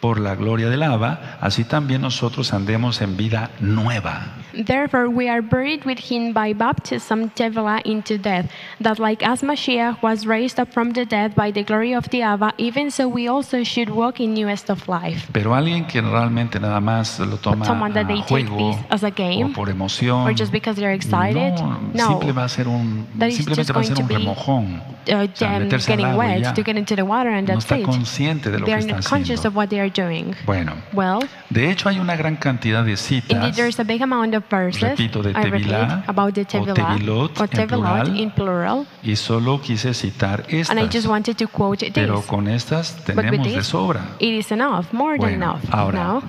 por 0.00 0.20
la 0.20 0.34
gloria 0.34 0.68
del 0.68 0.82
Abba, 0.82 1.38
así 1.40 1.64
también 1.64 2.02
nosotros 2.02 2.52
andemos 2.52 3.00
en 3.00 3.16
vida 3.16 3.50
nueva. 3.60 4.26
Therefore, 4.54 5.08
we 5.08 5.28
are 5.28 5.42
buried 5.42 5.84
with 5.84 5.98
him 6.10 6.32
by 6.32 6.54
baptism, 6.54 7.28
Tevilah, 7.34 7.82
into 7.84 8.16
death, 8.16 8.46
that 8.80 8.98
like 8.98 9.22
as 9.22 9.42
Mashiach 9.42 10.02
was 10.02 10.26
raised 10.26 10.58
up 10.58 10.72
from 10.72 10.92
the 10.92 11.04
dead 11.04 11.34
by 11.34 11.50
the 11.52 11.62
glory 11.62 11.94
of 11.94 12.08
the 12.08 12.22
Abba, 12.22 12.54
even 12.56 12.90
so 12.90 13.06
we 13.06 13.28
also 13.28 13.62
should 13.64 13.90
walk 13.90 14.18
in 14.18 14.32
newest 14.32 14.70
of 14.70 14.88
life. 14.88 15.28
Pero 15.32 15.54
alguien 15.54 15.86
que 15.86 16.00
realmente 16.00 16.58
nada 16.58 16.80
más 16.80 17.18
lo 17.18 17.36
toma 17.36 17.66
a 17.66 18.22
juego 18.26 18.78
as 18.88 19.04
a 19.04 19.10
game, 19.10 19.44
o 19.44 19.52
por 19.52 19.68
emoción, 19.68 20.22
or 20.26 20.32
just 20.34 20.50
because 20.52 20.80
they're 20.80 20.94
excited, 20.94 21.52
no, 21.92 22.08
simple 22.08 22.32
va 22.32 22.44
a 22.44 22.48
ser 22.48 22.66
un, 22.66 23.06
simplemente 23.30 23.72
va 23.74 23.80
a 23.80 23.84
ser 23.84 23.98
un 24.02 24.08
remojón. 24.08 24.82
Uh, 25.08 25.26
O 25.26 25.36
sea, 25.36 25.60
meterse 25.60 25.92
al 25.92 26.04
agua 26.04 26.36
y 26.36 26.40
ya. 26.42 26.52
to 26.54 26.62
get 26.64 26.76
into 26.76 26.96
the 26.96 27.02
water, 27.02 27.30
and 27.30 27.46
No 27.46 27.54
that's 27.54 27.64
está 27.66 27.78
it. 27.78 27.84
consciente 27.84 28.50
de 28.50 28.58
lo 28.58 28.64
They 28.66 28.74
que 28.74 28.74
are 28.74 29.00
está 29.00 29.16
haciendo. 29.16 29.48
of 29.48 29.54
what 29.56 29.68
they 29.68 29.78
are 29.78 29.85
doing. 29.90 30.34
Bueno, 30.46 30.72
Well, 30.92 31.20
de 31.50 31.70
hecho 31.70 31.88
hay 31.88 31.98
una 31.98 32.16
gran 32.16 32.36
cantidad 32.36 32.84
de 32.84 32.96
citas 32.96 33.30
indeed, 33.30 33.54
there's 33.54 33.78
a 33.80 33.84
big 33.84 34.02
amount 34.02 34.34
of 34.34 34.44
verses. 34.50 34.82
Repito, 34.82 35.22
de 35.22 35.32
Tevilá, 35.32 36.04
about 36.06 36.34
the 36.34 36.42
o 36.42 36.44
Tevilot 36.46 37.40
or 37.40 37.48
en 37.52 37.66
plural. 37.68 38.16
in 38.16 38.30
plural, 38.30 38.86
y 39.02 39.16
solo 39.16 39.60
quise 39.60 39.94
citar 39.94 40.44
and 40.48 40.78
I 40.78 40.82
just 40.84 40.94
estas, 40.96 41.06
wanted 41.06 41.36
to 41.36 41.48
quote 41.48 41.90
pero 41.94 42.16
this. 42.20 42.26
con 42.26 42.48
estas 42.48 42.96
tenemos 43.04 43.46
de 43.46 43.54
this, 43.56 43.66
sobra. 43.66 44.00
it 44.18 44.30
is 44.38 44.50
enough, 44.52 44.86
more 44.92 45.18
than 45.18 45.38
Bueno, 45.38 45.44
enough. 45.60 45.74
ahora, 45.74 46.02
Now, 46.04 46.22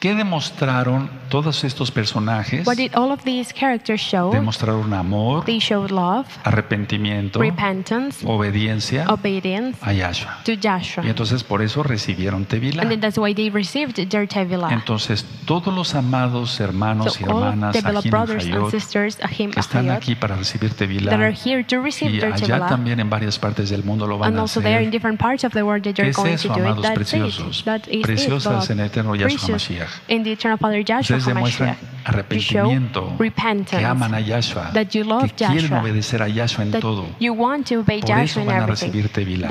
¿qué 0.00 0.14
demostraron 0.14 1.08
todos 1.34 1.64
estos 1.64 1.90
personajes? 1.90 2.64
what 2.64 2.76
did 2.76 2.94
all 2.94 3.10
of 3.10 3.20
these 3.24 3.52
characters 3.52 4.00
show? 4.00 4.30
Demostraron 4.32 4.92
amor, 4.94 5.44
They 5.44 5.58
showed 5.60 5.90
love, 5.90 6.26
arrepentimiento, 6.44 7.40
repentance, 7.40 8.24
obediencia 8.24 9.06
obedience 9.08 9.76
a 9.82 9.92
Yahshua. 9.92 10.42
to 10.44 10.52
Joshua. 10.62 11.04
Y 11.04 11.08
entonces 11.08 11.42
por 11.42 11.60
eso 11.62 11.82
recibieron 11.82 12.44
Tevilá. 12.44 12.82
And 12.82 12.90
then 12.90 13.00
that's 13.00 13.18
why 13.18 13.34
they 13.34 13.50
received 13.50 13.96
their 14.10 14.28
Tevilah. 14.28 14.72
Entonces 14.72 15.24
todos 15.44 15.74
los 15.74 15.94
amados 15.96 16.60
hermanos 16.60 17.18
y 17.20 17.24
So 17.24 17.30
all 17.30 17.42
hermanas 17.44 17.76
Ajim 17.84 18.10
brothers 18.10 18.44
and 18.44 18.54
Hayot, 18.54 18.70
sisters, 18.70 19.18
Ahim, 19.22 19.50
que 19.50 19.60
están 19.60 19.88
Ahayot, 19.88 20.02
aquí 20.02 20.14
para 20.14 20.36
recibir 20.36 20.70
that 20.74 20.82
are 20.84 20.86
Tevilá 20.86 21.34
here 21.44 21.64
to 21.64 21.80
receive 21.80 22.12
y 22.12 22.20
their 22.20 22.32
allá 22.32 22.46
Tevilah, 22.46 22.68
también 22.68 23.00
en 23.00 23.10
varias 23.10 23.38
partes 23.40 23.70
del 23.70 23.82
mundo 23.82 24.06
lo 24.06 24.18
van 24.18 24.28
and 24.28 24.38
a 24.38 24.42
also 24.42 24.60
there 24.60 24.74
in 24.76 24.88
hacer. 24.88 24.92
different 24.92 25.18
parts 25.20 25.42
of 25.44 25.52
the 25.52 25.62
world 25.64 25.82
that 25.82 25.94
¿Qué 25.94 26.02
they're 26.02 26.10
es 26.10 26.16
going 26.16 26.34
eso, 26.34 26.48
to 26.48 26.54
do 26.54 26.60
it. 26.60 26.66
amados 26.66 26.82
That's 26.82 26.94
preciosos? 26.94 27.64
That 27.64 27.88
is 27.88 28.02
Preciosas 28.06 28.64
it. 28.66 28.70
en 28.70 28.80
el 28.80 28.86
eterno 28.86 29.14
Yahshua 29.14 29.38
precious 29.48 29.70
Mashiach. 29.70 29.88
in 30.08 30.22
the 30.22 30.32
eternal 30.32 30.58
Father 30.58 30.84
Joshua 30.84 31.16
demuestran 31.26 31.76
HaMashiach. 31.76 31.76
You 31.76 31.86
show 31.86 31.93
arrepentimiento, 32.04 33.16
que 33.70 33.84
aman 33.84 34.14
a 34.14 34.20
Yahshua, 34.20 34.72
that 34.72 34.88
you 34.92 35.04
love 35.04 35.30
que 35.32 35.46
quieren 35.46 35.72
obedecer 35.72 36.22
a 36.22 36.28
Yahshua 36.28 36.64
en 36.64 36.70
todo. 36.72 37.04
Por 37.04 38.18
eso 38.20 38.44
van 38.44 38.62
a 38.62 38.66
recibir 38.66 39.08
Tevilá. 39.08 39.48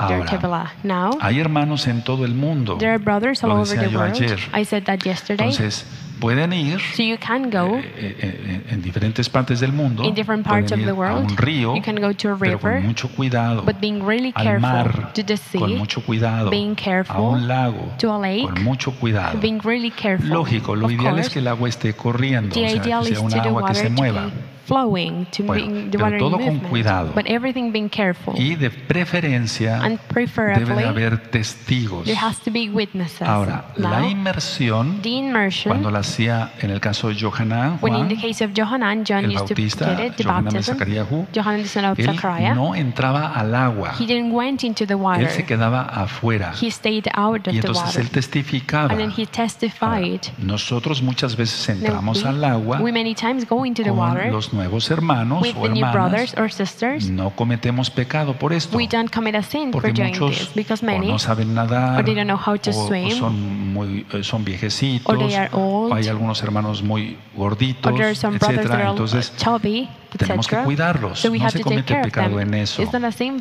Ahora, 0.00 1.16
Hay 1.20 1.40
hermanos 1.40 1.86
en 1.86 2.02
todo 2.02 2.24
el 2.24 2.34
mundo. 2.34 2.76
there 2.78 2.90
are 2.92 2.98
brothers 2.98 3.42
all 3.42 3.50
Lo 3.50 3.56
over 3.60 3.68
decía 3.68 3.84
the 3.88 3.90
yo 3.92 3.98
world. 3.98 4.14
ayer. 4.22 4.38
I 4.54 4.64
said 4.64 4.84
that 4.84 5.00
yesterday. 5.04 5.44
Entonces, 5.48 5.86
pueden 6.20 6.52
ir 6.52 6.78
So 6.96 7.02
you 7.02 7.16
can 7.18 7.50
go 7.50 7.76
eh, 7.76 7.82
eh, 7.96 8.62
en 8.70 8.82
diferentes 8.82 9.28
partes 9.28 9.60
del 9.60 9.72
mundo. 9.72 10.04
in 10.04 10.14
different 10.14 10.46
parts 10.46 10.72
of 10.72 10.78
the 10.78 10.92
world. 10.92 11.24
a 11.24 11.32
un 11.32 11.36
río, 11.36 11.74
You 11.76 11.82
can 11.82 11.96
go 11.96 12.14
to 12.14 12.32
a 12.32 12.36
pero 12.38 12.52
river, 12.58 12.76
con 12.78 12.86
mucho 12.86 13.08
cuidado. 13.08 13.62
but 13.62 13.80
being 13.80 14.00
really 14.06 14.32
al 14.36 14.44
careful 14.44 14.60
mar, 14.60 15.12
to 15.12 15.22
the 15.24 15.36
con 15.36 15.68
sea, 15.68 15.76
mucho 15.78 16.00
cuidado. 16.02 16.50
being 16.50 16.74
careful 16.74 17.16
a 17.16 17.20
un 17.20 17.46
lago, 17.48 17.92
to 17.98 18.12
a 18.12 18.18
lake, 18.18 18.44
con 18.48 18.62
mucho 18.64 18.92
cuidado. 18.92 19.38
being 19.40 19.60
really 19.64 19.90
careful. 19.90 20.28
Lógico, 20.28 20.74
lo 20.76 20.86
of 20.86 20.92
ideal 21.04 21.18
es 21.18 21.30
que 21.30 21.38
el 21.38 21.48
agua 21.48 21.68
esté 21.68 21.92
corriendo, 21.94 22.54
o 22.54 22.68
sea, 22.68 22.82
que 23.02 23.14
sea 23.14 23.20
un 23.20 23.34
agua 23.34 23.68
que 23.68 23.74
se 23.74 23.90
mueva. 23.90 24.30
Flowing, 24.66 25.26
to 25.26 25.42
Bueno, 25.44 25.66
being 25.66 25.90
the 25.90 25.98
pero 25.98 26.18
todo 26.18 26.38
con 26.38 26.58
cuidado. 26.60 27.12
But 27.14 27.26
everything 27.26 27.70
being 27.72 27.88
careful. 27.88 28.34
Y 28.36 28.54
de 28.56 28.70
preferencia 28.70 29.80
And 29.82 29.98
debe 30.08 30.74
de 30.74 30.84
haber 30.86 31.18
testigos. 31.30 32.04
there 32.04 32.16
has 32.16 32.38
to 32.40 32.50
be 32.50 32.68
witnesses. 32.70 33.22
Ahora, 33.22 33.66
la 33.76 34.00
now, 34.00 34.08
inmersión, 34.08 35.00
the 35.02 35.10
immersion, 35.10 35.70
cuando 35.72 35.90
la 35.90 36.00
hacía 36.00 36.52
en 36.60 36.70
el 36.70 36.80
caso 36.80 37.08
de 37.08 37.16
Johanan, 37.20 37.78
in 37.82 38.08
the 38.08 38.16
case 38.16 38.44
of 38.44 38.52
Johanan, 38.54 39.04
John 39.06 39.24
el 39.24 39.32
used 39.32 39.46
to 39.46 39.54
bautista, 39.54 39.94
get 39.96 40.06
it, 40.06 40.16
the 40.16 40.24
Johanan 40.24 40.44
baptism. 40.54 40.78
The 40.78 42.10
él 42.48 42.54
no 42.54 42.74
entraba 42.74 43.32
al 43.34 43.54
agua, 43.54 43.94
He 43.98 44.06
didn't 44.06 44.32
went 44.32 44.64
into 44.64 44.86
the 44.86 44.94
él 44.94 45.00
water. 45.00 45.30
se 45.30 45.44
quedaba 45.44 45.82
afuera. 45.82 46.52
He 46.60 46.70
stayed 46.70 47.08
out 47.14 47.46
of 47.46 47.54
Y 47.54 47.60
the 47.60 47.66
entonces 47.66 47.84
water. 47.84 48.00
él 48.02 48.10
testificaba. 48.10 48.90
And 48.90 48.98
then 48.98 49.10
he 49.10 49.22
Ahora, 49.24 49.32
testified. 49.32 50.20
nosotros 50.38 51.02
muchas 51.02 51.36
veces 51.36 51.68
Now, 51.68 51.76
entramos 51.76 52.22
we, 52.22 52.28
al 52.28 52.44
agua 52.44 52.80
we 52.80 52.92
many 52.92 53.14
times 53.14 53.46
go 53.48 53.64
into 53.64 53.82
the 53.82 53.90
water 53.90 54.30
los 54.32 54.52
nuevos 54.54 54.90
hermanos 54.90 55.42
with 55.42 55.54
o 55.56 55.62
the 55.64 55.68
new 55.70 55.84
hermanas. 55.84 55.92
brothers 55.92 56.34
or 56.38 56.50
sisters. 56.50 57.08
No 57.10 57.30
cometemos 57.30 57.90
pecado 57.90 58.34
por 58.38 58.52
esto. 58.52 58.76
We 58.76 58.86
don't 58.88 59.10
commit 59.10 59.34
a 59.34 59.42
sin 59.42 59.72
for 59.72 59.82
Porque 59.82 59.92
doing 59.92 60.18
muchos 60.18 60.38
this 60.38 60.54
because 60.54 60.82
o 60.82 60.86
many 60.86 61.08
no 61.08 61.18
saben 61.18 61.54
nadar, 61.54 61.98
or 62.00 62.04
they 62.04 62.14
don't 62.14 62.26
know 62.28 62.38
how 62.38 62.56
to 62.58 62.70
o- 62.70 62.84
o 62.84 62.86
swim, 62.88 63.10
son, 63.18 63.72
muy, 63.74 64.06
eh, 64.12 64.22
son 64.22 64.44
viejecitos, 64.44 65.06
or 65.12 65.18
they 65.18 65.34
are 65.36 65.50
old, 65.52 65.92
o 65.92 65.94
hay 65.96 66.06
algunos 66.08 66.42
hermanos 66.42 66.82
muy 66.82 67.18
gorditos, 67.36 67.92
or 67.92 67.94
there 67.98 68.06
are 68.08 68.14
some 68.14 68.38
brothers 68.38 68.56
that 68.58 68.64
etcétera. 68.66 68.82
are 68.84 68.90
Entonces 68.92 69.32
chubby, 69.36 69.88
tenemos 70.18 70.46
que 70.46 70.56
cuidarlos. 70.56 71.18
So 71.20 71.30
we 71.30 71.38
no 71.38 71.50
se 71.50 71.60
comete 71.60 71.94
pecado 72.02 72.40
en 72.40 72.54
eso. 72.54 72.82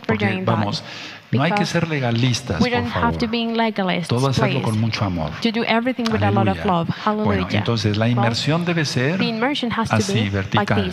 Porque, 0.06 0.42
vamos, 0.46 0.84
no 1.32 1.44
hay 1.44 1.52
que 1.52 1.66
ser 1.66 1.88
legalistas, 1.88 2.60
por 2.60 2.70
don't 2.70 2.92
have 2.96 3.18
to 3.18 3.28
favor. 3.28 4.08
Todo 4.08 4.28
hacerlo 4.28 4.62
con 4.62 4.80
mucho 4.80 5.04
amor. 5.06 5.32
To 5.42 5.52
do 5.52 5.64
everything 5.66 6.04
with 6.12 6.22
a 6.24 6.32
lot 6.32 6.48
of 6.48 6.58
Aleluya. 6.58 6.66
love. 6.66 7.24
Bueno, 7.26 7.48
entonces 7.50 7.98
la 7.98 8.08
inmersión 8.08 8.66
debe 8.66 8.86
ser 8.86 9.18
the 9.18 9.28
immersion 9.28 9.72
has 9.72 9.90
to 9.90 9.96
así, 9.96 10.30
vertical. 10.30 10.92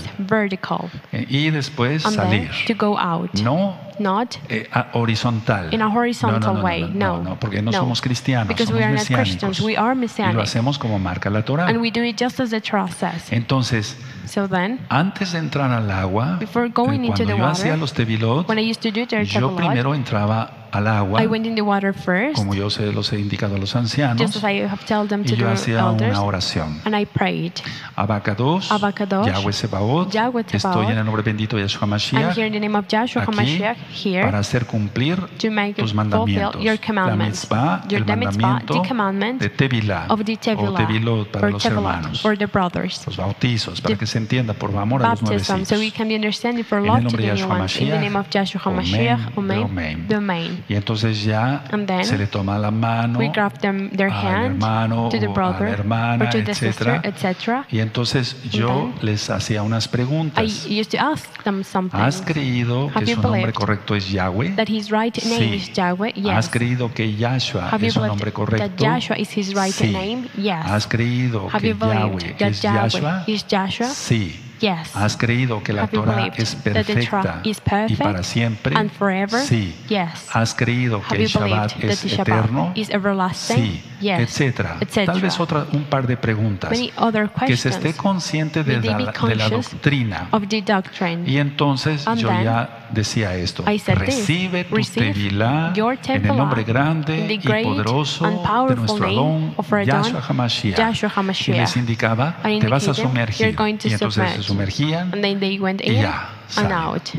eh, 1.13 1.27
y 1.29 1.51
después 1.51 2.05
And 2.07 2.17
salir. 2.17 2.51
then 2.51 2.77
to 2.77 2.87
go 2.87 2.99
out. 2.99 3.33
No 3.35 3.77
Not 3.99 4.37
eh, 4.49 4.67
horizontal. 4.95 5.73
in 5.75 5.83
a 5.83 5.89
horizontal 5.89 6.41
no, 6.41 6.47
no, 6.55 6.59
no, 6.61 6.65
way. 6.65 6.81
No, 6.83 7.17
No. 7.19 7.23
no, 7.23 7.39
porque 7.39 7.61
no, 7.61 7.71
somos 7.71 8.01
cristianos, 8.01 8.49
Because 8.49 8.67
somos 8.69 8.79
we 8.81 8.85
are 8.85 8.93
not 8.95 9.01
mesiánicos. 9.03 9.29
Christians. 9.29 9.61
We 9.61 9.77
are 9.77 9.95
y 9.95 10.33
lo 10.33 10.41
hacemos 10.43 10.79
como 10.79 10.99
marca 10.99 11.29
la 11.29 11.43
Torah. 11.45 11.67
And 11.67 11.79
we 11.83 11.91
do 11.91 12.03
it 12.03 12.17
just 12.19 12.41
as 12.41 12.49
the 12.51 12.61
Torah 12.63 12.89
says. 12.89 13.31
Entonces, 13.31 13.97
So 14.31 14.47
then, 14.47 14.87
antes 14.89 15.33
de 15.33 15.39
entrar 15.39 15.73
al 15.73 15.91
agua, 15.91 16.37
Before 16.39 16.69
eh, 16.69 16.73
going 16.73 17.05
into 17.05 17.25
cuando 17.25 17.25
the 17.25 17.39
yo 17.39 17.45
water, 17.45 17.51
hacía 17.51 17.77
los 17.77 17.93
tevilot, 17.93 18.49
when 18.49 18.61
I 18.61 18.71
used 18.71 18.81
to 18.83 18.93
do 18.93 19.01
yo 19.01 19.07
Tevilot, 19.07 19.57
primero 19.57 19.93
entraba 19.93 20.60
al 20.73 20.87
agua, 20.87 21.23
I 21.23 21.27
went 21.27 21.47
in 21.47 21.55
the 21.55 21.63
water 21.63 21.93
first, 21.95 22.37
como 22.37 22.55
yo 22.55 22.71
se 22.71 22.93
los 22.93 23.13
he 23.13 23.19
indicado 23.19 23.55
a 23.57 23.59
los 23.59 23.71
just 23.73 23.77
ancianos, 23.77 24.37
as 24.37 24.45
I 24.45 24.61
have 24.63 24.85
told 24.87 25.09
them 25.09 25.25
to 25.25 25.35
y 25.35 25.37
yo 25.37 25.47
do 25.47 25.53
hacía 25.53 25.79
elders, 25.81 26.11
una 26.17 26.23
oración. 26.23 26.81
and 26.85 26.97
I 26.97 27.05
prayed. 27.07 27.53
Abacados, 27.97 28.71
Abacados, 28.71 29.27
Yahweh 29.27 29.53
Sebaot, 29.53 30.11
Yahweh 30.11 30.45
estoy 30.53 30.87
en 30.87 30.99
el 30.99 31.05
nombre 31.05 31.23
bendito 31.23 31.57
de 31.57 31.63
Yeshua 31.65 31.83
I'm 31.83 31.91
Mashiach, 31.91 32.35
here 32.37 32.47
in 32.47 32.53
the 32.53 32.61
name 32.61 32.77
of 32.77 32.87
Joshua 32.89 33.23
aquí 33.23 33.33
HaMashiach, 33.33 33.77
here 34.05 34.23
para 34.25 34.39
hacer 34.39 34.67
cumplir 34.67 35.19
to 35.39 35.51
make 35.51 35.75
tus 35.75 35.93
mandamientos. 35.95 36.63
your 36.63 36.77
La 36.81 36.87
commandments. 36.87 37.43
mitzvah, 37.51 37.83
Your 37.89 38.01
el 38.01 38.07
the 38.07 38.17
mitzvah, 38.17 38.41
mandamiento 38.41 38.83
the 38.83 38.89
commandment 38.89 39.41
de 39.41 39.51
Tevilá 39.51 40.07
of 40.09 40.25
the 40.25 40.35
o 40.35 40.37
Tevilah, 40.39 40.77
Tevilot 40.87 41.29
para 41.31 41.47
or 41.47 41.53
los 41.53 41.63
Tevilah, 41.63 41.77
hermanos. 41.97 42.21
for 42.23 42.37
the 42.39 42.47
brothers. 42.47 43.03
Los 43.07 43.17
bautizos, 43.17 43.81
para 43.81 43.95
The 43.95 43.99
que 43.99 44.07
se 44.07 44.19
entienda 44.19 44.55
por 44.55 44.71
amor 44.77 45.03
a 45.05 45.11
los 45.11 45.21
Baptism, 45.21 45.65
so 45.65 45.75
we 45.77 45.91
nuevecitos. 45.91 45.97
can 45.97 46.09
be 46.09 46.15
understanding 46.15 46.65
for 46.65 46.79
En 46.79 46.87
love 46.87 46.97
el 46.99 47.03
to 47.03 47.05
nombre 47.11 47.23
the 47.23 47.29
de 47.29 47.35
new 47.35 47.41
Yahshua 47.49 47.59
ones. 47.61 47.77
In 47.81 47.91
the 47.91 47.99
name 47.99 48.17
of 48.19 48.27
Joshua 48.33 48.61
Amén, 48.65 48.85
HaMashiach, 48.87 49.33
Amén. 49.37 49.63
Amen, 49.65 50.07
Amen. 50.15 50.60
Y 50.69 50.75
entonces 50.75 51.23
ya 51.25 51.65
se 52.03 52.17
le 52.19 52.27
toma 52.27 52.59
la 52.59 52.71
mano 52.71 53.19
them, 53.61 53.91
al 53.95 54.45
hermano 54.47 55.09
to 55.11 55.19
the 55.19 55.27
o 55.27 55.31
a 55.31 55.35
brother 55.35 55.69
la 55.69 55.71
hermana, 55.75 56.25
or 56.25 56.31
to 56.31 56.45
the 56.45 56.55
sister, 56.55 57.01
etcétera. 57.03 57.61
etc. 57.63 57.73
Y 57.73 57.79
entonces 57.81 58.37
yo 58.51 58.93
les 59.03 59.29
hacía 59.31 59.63
unas 59.63 59.87
I 59.87 59.89
preguntas. 59.89 60.67
used 60.67 60.91
to 60.91 60.99
ask 60.99 61.43
them. 61.43 61.63
¿Has 61.93 62.23
creído 62.23 62.91
que 62.93 63.07
su 63.15 63.21
nombre 63.23 63.53
correcto 63.53 63.95
es 63.95 64.11
Yahweh? 64.11 64.55
that 64.57 64.69
his 64.69 64.91
right 64.91 65.17
name 65.25 65.39
Sí. 65.39 65.55
is 65.55 65.73
Yahweh? 65.73 66.11
¿Has 66.31 66.47
Yes. 66.47 66.49
creído 66.51 66.93
que 66.93 67.15
Yahshua 67.15 67.69
Have 67.71 67.87
es 67.87 67.95
su 67.95 68.07
nombre 68.07 68.33
correcto? 68.33 68.85
Is 69.17 69.37
his 69.37 69.55
right 69.55 69.73
Sí. 69.73 69.93
name? 69.93 70.29
Yes. 70.37 70.65
¿Has 70.67 70.87
creído 70.87 71.49
Have 71.53 71.61
que 71.61 71.75
Yahweh 71.75 72.37
es 72.39 72.63
Yahweh 72.63 73.25
Yahshua? 73.49 73.89
Sí. 73.89 74.41
Yes. 74.61 74.95
¿Has 74.95 75.17
creído 75.17 75.63
que 75.63 75.73
la 75.73 75.83
Have 75.83 75.93
Torah 75.93 76.27
es 76.37 76.55
perfecta 76.55 77.41
y 77.89 77.95
para 77.97 78.23
siempre? 78.23 78.77
and 78.77 78.91
forever? 78.91 79.41
Sí. 79.41 79.75
Yes. 79.89 80.29
¿Has 80.33 80.55
creído 80.55 80.99
Have 80.99 81.17
que 81.17 81.23
el 81.25 81.29
Shabbat 81.29 81.85
es 81.85 82.05
eterno? 82.05 82.73
is? 82.75 82.91
Sí, 83.33 83.83
Yes. 84.01 84.21
etcétera. 84.21 84.77
Etc. 84.81 85.05
Tal 85.07 85.21
vez 85.21 85.39
otra, 85.41 85.67
un 85.73 85.85
par 85.85 86.07
de 86.07 86.17
preguntas. 86.17 86.71
Many 86.71 86.91
other 86.97 87.31
Que 87.47 87.57
se 87.57 87.69
esté 87.71 87.93
consciente 87.95 88.65
de 88.65 88.81
la, 88.81 88.97
de 88.97 89.49
doctrina. 89.51 90.29
of 90.31 90.47
the 90.49 90.63
doctrine. 90.63 91.29
Y 91.31 91.39
entonces 91.39 92.07
And 92.07 92.19
yo 92.21 92.29
then 92.29 92.45
ya 92.45 92.87
decía 92.91 93.35
esto. 93.37 93.65
Recibe 93.65 94.65
tu 94.65 94.77
tevilá 94.77 95.73
en 95.75 96.27
el 96.27 96.37
nombre 96.37 96.65
grande 96.65 97.27
y 97.35 97.39
poderoso 97.63 98.25
de 98.69 98.77
nuestro 98.77 99.07
Adón, 99.07 99.55
Yahshua 99.85 100.23
HaMashiach. 100.29 100.79
Yahshua 100.79 101.09
Y 101.09 101.13
HaMashiach. 101.19 101.57
les 101.59 101.77
indicaba, 101.77 102.37
te 102.43 102.69
vas 102.69 102.89
a 102.89 102.95
sumergir. 102.95 103.57
Y 103.85 103.93
entonces. 103.93 104.50
Sumergían. 104.51 105.15
And 105.15 105.23
then 105.23 105.39
they 105.39 105.59
went 105.59 105.81
Y 105.81 105.95
in 105.95 106.03
ya, 106.03 106.27
and 106.59 106.73
out. 106.75 107.15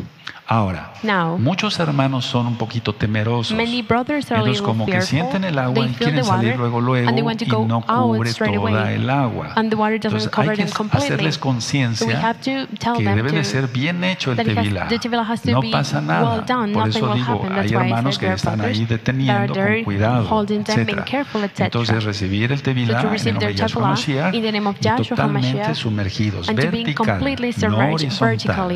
Ahora, 0.51 0.91
Now, 1.01 1.37
muchos 1.37 1.79
hermanos 1.79 2.25
son 2.25 2.45
un 2.45 2.57
poquito 2.57 2.93
temerosos. 2.93 3.55
Many 3.55 3.81
brothers 3.81 4.29
are 4.33 4.43
little 4.43 4.61
como 4.61 4.85
que 4.85 4.91
fearful. 4.91 5.09
sienten 5.09 5.45
el 5.45 5.57
agua 5.57 5.85
y 5.85 5.93
quieren 5.93 6.25
salir 6.25 6.57
luego 6.57 6.81
luego 6.81 7.09
y 7.09 7.65
no 7.65 7.81
cubre 7.81 8.33
toda 8.33 8.49
away. 8.57 8.95
el 8.95 9.09
agua. 9.09 9.53
Entonces 9.55 10.29
hay 10.33 10.49
que 10.49 10.63
hacerles 10.91 11.37
conciencia 11.37 12.35
que 12.41 12.67
debe 13.03 13.31
de 13.31 13.45
ser 13.45 13.69
bien 13.69 14.03
hecho 14.03 14.33
el 14.33 14.37
tevilá. 14.43 14.89
No 15.45 15.61
pasa 15.71 16.01
nada. 16.01 16.43
well. 16.45 16.73
Por 16.73 16.89
eso 16.89 17.13
digo, 17.13 17.47
hay 17.49 17.73
hermanos 17.73 18.19
que 18.19 18.33
están 18.33 18.59
ahí 18.59 18.83
deteniendo 18.85 19.53
con 19.53 19.83
cuidado, 19.85 20.45
etc. 20.49 21.01
Entonces 21.59 22.03
recibir 22.03 22.51
el 22.51 22.61
tevilá 22.61 22.99
en 22.99 23.07
el 23.07 23.33
nombre 23.33 23.47
de 23.47 23.55
Yahshua 23.55 23.87
Mashiach 23.87 24.35
y 24.35 25.03
totalmente 25.07 25.75
sumergidos, 25.75 26.53
vertical, 26.53 27.21
no 27.69 27.93
horizontal. 27.93 28.71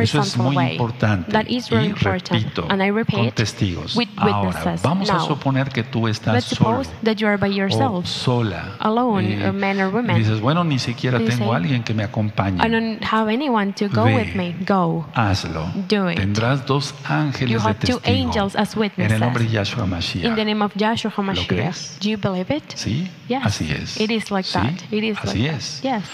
Eso 0.00 0.20
es 0.20 0.38
muy 0.38 0.56
way. 0.56 0.78
Importante. 1.02 1.32
That 1.32 1.46
is 1.48 1.68
very 1.68 1.84
y 1.84 1.90
important. 1.90 2.30
repito, 2.42 2.66
And 2.68 2.82
I 2.82 2.88
con 2.88 2.96
repeat, 2.96 3.34
testigos. 3.34 3.96
with 3.96 4.08
Ahora, 4.16 4.48
witnesses. 4.48 4.82
vamos 4.82 5.10
a 5.10 5.20
suponer 5.20 5.68
que 5.70 5.82
tú 5.82 6.08
estás 6.08 6.34
Let's 6.34 6.46
solo 6.46 6.82
suppose 6.84 6.90
that 7.04 7.16
you 7.16 7.26
are 7.26 7.36
by 7.36 7.48
o 7.48 7.52
yourself. 7.52 8.06
sola. 8.06 8.76
alone, 8.80 9.44
a 9.44 9.52
man 9.52 9.80
or 9.80 9.90
woman. 9.92 10.16
dices, 10.16 10.40
bueno, 10.40 10.64
ni 10.64 10.78
siquiera 10.78 11.18
You 11.18 11.26
tengo 11.26 11.46
say, 11.46 11.54
alguien 11.54 11.82
que 11.82 11.94
me 11.94 12.04
acompañe. 12.04 12.58
I 12.64 12.68
don't 12.70 13.02
have 13.02 13.28
anyone 13.32 13.72
to 13.74 13.88
go 13.88 14.04
Ve. 14.04 14.14
with 14.16 14.34
me. 14.34 14.54
Go. 14.66 15.06
Hazlo. 15.14 15.70
Do 15.88 16.08
it. 16.10 16.16
Tendrás 16.18 16.66
dos 16.66 16.92
You 16.92 17.06
ángeles 17.12 17.62
de 17.62 17.68
have 17.68 17.78
two 17.80 17.98
testigo 17.98 18.02
angels 18.04 18.56
as 18.56 18.74
en 18.76 18.82
el 18.82 19.20
nombre 19.20 19.44
de 19.44 19.48
witnesses. 19.50 19.52
Yahshua 19.52 19.84
In 19.84 19.90
Mashiach. 19.90 20.34
the 20.36 20.44
name 20.44 20.62
of 20.62 20.72
Joshua 20.76 21.10
crees? 21.10 21.38
HaMashiach. 21.38 21.98
Do 22.00 22.10
you 22.10 22.16
believe 22.18 22.50
it? 22.54 22.64
¿Sí? 22.76 23.08
Yes. 23.28 23.42
Así 23.44 23.70
es. 23.70 24.00
It 24.00 24.10
is 24.10 24.30
like 24.30 24.46
¿Sí? 24.46 24.52
that. 24.54 24.92
It 24.92 25.04
is 25.04 25.18
Así 25.18 25.42
like 25.42 25.56
es. 25.56 25.80
that. 25.82 26.00
Yes. 26.00 26.04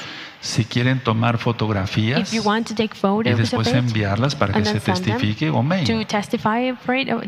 Si 0.40 0.64
quieren 0.64 1.00
tomar 1.00 1.38
fotografías 1.38 2.20
If 2.20 2.32
you 2.32 2.42
want 2.42 2.68
to 2.68 2.74
take 2.74 2.94
y 3.24 3.34
después 3.34 3.68
enviarlas 3.72 4.36
para 4.36 4.54
que 4.54 4.64
se 4.64 4.78
testifique, 4.80 5.50
oh, 5.50 5.64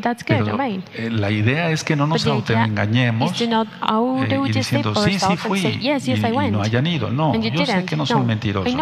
that's 0.00 0.24
good. 0.24 0.36
Pero 0.38 0.54
Amen. 0.54 0.84
eh, 0.94 1.10
la 1.10 1.30
idea 1.30 1.70
es 1.70 1.82
que 1.82 1.96
no 1.96 2.06
nos 2.06 2.24
autoengañemos 2.26 3.40
eh, 3.40 4.40
y 4.46 4.52
diciendo, 4.52 4.94
sí, 4.94 5.18
sí 5.18 5.36
fui, 5.36 5.60
say, 5.60 5.78
yes, 5.78 6.06
yes, 6.06 6.20
y, 6.20 6.26
y 6.26 6.50
no 6.50 6.62
hayan 6.62 6.86
ido. 6.86 7.10
No, 7.10 7.34
yo 7.34 7.66
sé 7.66 7.84
que 7.84 7.96
no 7.96 8.06
son 8.06 8.26
mentirosos. 8.26 8.72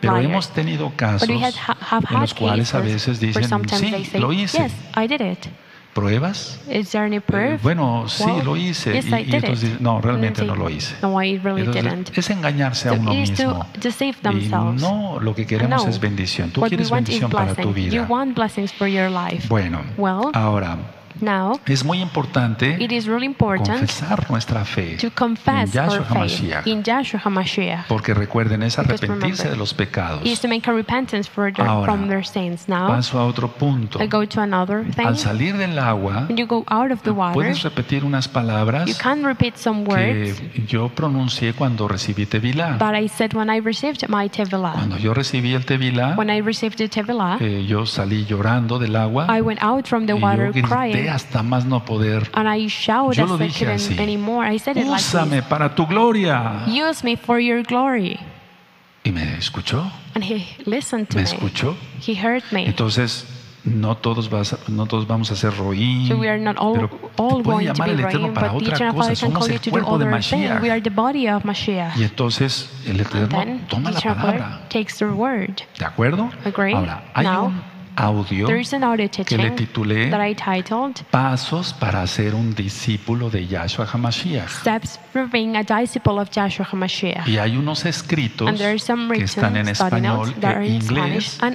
Pero 0.00 0.16
hemos 0.16 0.50
tenido 0.50 0.92
casos 0.96 1.28
en 1.28 2.20
los 2.20 2.34
cuales 2.34 2.74
a 2.74 2.80
veces 2.80 3.20
dicen, 3.20 3.44
sí, 3.68 4.18
lo 4.18 4.32
hice. 4.32 4.68
¿Pruebas? 5.94 6.60
Is 6.70 6.90
there 6.92 7.04
any 7.04 7.16
Eh, 7.16 7.20
proof? 7.20 7.62
bueno, 7.62 8.04
sí, 8.08 8.24
Well, 8.24 8.44
lo 8.44 8.56
hice. 8.56 8.92
Yes, 8.92 9.06
y, 9.06 9.08
I 9.14 9.18
y 9.20 9.24
did 9.24 9.34
entonces 9.34 9.64
it. 9.64 9.70
dicen, 9.70 9.82
no, 9.82 10.00
realmente 10.00 10.44
no 10.44 10.54
lo 10.54 10.70
hice. 10.70 10.94
No, 11.02 11.20
I 11.22 11.38
really 11.38 11.62
Entonces, 11.62 11.84
didn't. 11.84 12.18
es 12.18 12.30
engañarse 12.30 12.88
a 12.88 12.92
uno 12.92 13.12
mismo. 13.12 13.66
Y 14.32 14.48
no, 14.80 15.18
lo 15.20 15.34
que 15.34 15.46
queremos 15.46 15.84
No. 15.84 15.90
es 15.90 15.98
bendición. 16.00 16.50
Tú 16.50 16.60
What 16.60 16.68
quieres 16.68 16.90
bendición 16.90 17.30
para 17.30 17.54
tu 17.54 17.72
blessing. 17.72 17.84
You 17.86 17.90
vida. 17.90 18.06
want 18.08 18.34
blessings 18.36 18.72
for 18.72 18.86
your 18.88 19.10
life. 19.10 19.46
Bueno, 19.48 19.80
Well, 19.96 20.30
ahora, 20.32 20.78
now 21.22 21.58
es 21.66 21.84
muy 21.84 22.00
importante 22.00 22.76
it 22.80 22.92
is 22.92 23.06
really 23.06 23.26
important 23.26 23.80
confesar 23.80 24.30
nuestra 24.30 24.64
fe 24.64 24.92
en 24.92 25.66
Yahshua 25.70 26.06
HaMashiach. 26.08 26.66
in 26.66 26.82
HaMashiach. 26.82 27.86
Porque 27.88 28.14
recuerden, 28.14 28.62
es 28.62 28.78
arrepentirse 28.78 29.18
remember, 29.18 29.50
de 29.50 29.56
los 29.56 29.74
pecados. 29.74 30.24
Is 30.24 30.40
to 30.40 30.48
make 30.48 30.68
a 30.68 30.72
repentance 30.72 31.28
for 31.28 31.52
their, 31.52 31.66
Ahora, 31.66 31.92
from 31.92 32.08
their 32.08 32.24
sins. 32.24 32.68
Now, 32.68 32.88
Paso 32.88 33.18
a 33.18 33.26
otro 33.26 33.48
punto. 33.48 34.02
I 34.02 34.06
go 34.06 34.26
to 34.26 34.40
another 34.40 34.84
thing. 34.94 35.06
Al 35.06 35.16
salir 35.16 35.56
del 35.56 35.78
agua, 35.78 36.26
you 36.28 36.46
go 36.46 36.64
out 36.68 36.90
of 36.90 37.02
the 37.02 37.10
water, 37.10 37.34
puedes 37.34 37.62
repetir 37.62 38.04
unas 38.04 38.28
palabras 38.28 38.88
you 38.88 38.94
can 39.00 39.20
que 39.36 40.34
yo 40.66 40.88
pronuncié 40.88 41.54
cuando 41.54 41.88
recibí 41.88 42.26
Tevilá. 42.26 42.76
Cuando 42.78 42.98
yo 44.98 45.14
recibí 45.14 45.54
el 45.54 45.64
Tevilá, 45.64 46.16
eh, 47.40 47.64
yo 47.66 47.86
salí 47.86 48.24
llorando 48.24 48.78
del 48.78 48.96
agua 48.96 49.26
I 49.28 49.40
went 49.40 49.62
out 49.62 49.86
from 49.86 50.06
the 50.06 50.14
y 50.14 50.20
water 50.20 50.46
yo 50.46 50.52
grité 50.52 50.68
crying 50.68 51.08
hasta 51.10 51.42
más 51.42 51.64
no 51.66 51.84
poder. 51.84 52.30
and 52.34 52.48
I 52.48 52.66
shouted 52.68 53.18
Yo 53.18 53.26
lo 53.26 53.36
dije 53.38 53.66
así. 53.70 53.98
anymore. 53.98 54.46
I 54.52 54.58
said 54.58 54.76
it 54.76 54.86
Úsame 54.86 55.42
para 55.42 55.74
tu 55.74 55.86
gloria. 55.86 56.64
Use 56.66 57.04
me 57.04 57.16
for 57.16 57.38
your 57.40 57.62
glory. 57.62 58.18
Y 59.04 59.10
me 59.12 59.22
escuchó, 59.38 59.90
And 60.14 60.24
he 60.24 60.46
listened 60.66 61.08
to 61.08 61.16
me 61.16 61.22
me. 61.22 61.28
escuchó. 61.28 61.74
He 62.06 62.14
heard 62.14 62.42
me. 62.52 62.66
Entonces, 62.66 63.26
no 63.64 63.94
todos, 63.96 64.28
vas 64.30 64.56
no 64.68 64.86
todos 64.86 65.06
vamos 65.06 65.30
a 65.30 65.36
ser 65.36 65.52
roín, 65.54 66.08
So 66.08 66.16
we 66.16 66.28
are 66.28 66.38
not 66.38 66.56
all, 66.58 66.74
pero 66.74 66.90
all 67.16 67.42
puede 67.42 67.64
llamar 67.64 67.88
be 67.88 67.94
el 67.94 68.00
Eterno 68.00 68.32
para 68.34 68.52
otra 68.52 68.92
cosa. 68.92 69.14
Somos 69.14 69.48
el 69.48 69.60
cuerpo 69.60 69.98
de. 69.98 70.06
Mashiach. 70.06 70.62
We 70.62 70.70
are 70.70 70.80
the 70.80 70.90
body 70.90 71.28
of 71.28 71.44
Mashiach. 71.44 71.96
Y 71.96 72.04
entonces 72.04 72.70
el 72.86 73.00
Eterno 73.00 73.60
toma 73.68 73.90
la 73.90 74.00
palabra. 74.00 74.60
Takes 74.68 74.96
the 74.98 75.06
word. 75.06 75.56
¿De 75.78 75.84
acuerdo? 75.84 76.30
Ahora, 76.44 77.04
hay 77.14 77.24
Now, 77.26 77.46
un 77.46 77.62
audio 78.00 78.46
There 78.46 78.60
is 78.60 78.72
an 78.72 78.82
audio 78.82 79.08
que 79.10 79.36
le 79.36 79.50
titulé 79.50 80.10
that 80.10 80.26
I 80.26 80.34
titled 80.34 81.02
Pasos 81.10 81.72
para 81.74 82.06
ser 82.06 82.34
un 82.34 82.54
discípulo 82.54 83.30
de 83.30 83.46
Yahshua 83.46 83.86
HaMashiach. 83.86 84.48
Steps 84.60 84.98
for 85.12 85.28
being 85.30 85.56
a 85.56 85.62
disciple 85.62 86.18
of 86.18 86.30
Joshua 86.34 86.66
HaMashiach. 86.70 87.28
Y 87.28 87.38
hay 87.38 87.56
unos 87.56 87.84
escritos 87.84 88.50
que 88.58 89.24
están 89.24 89.56
en 89.56 89.68
español 89.68 90.34
e 90.42 90.66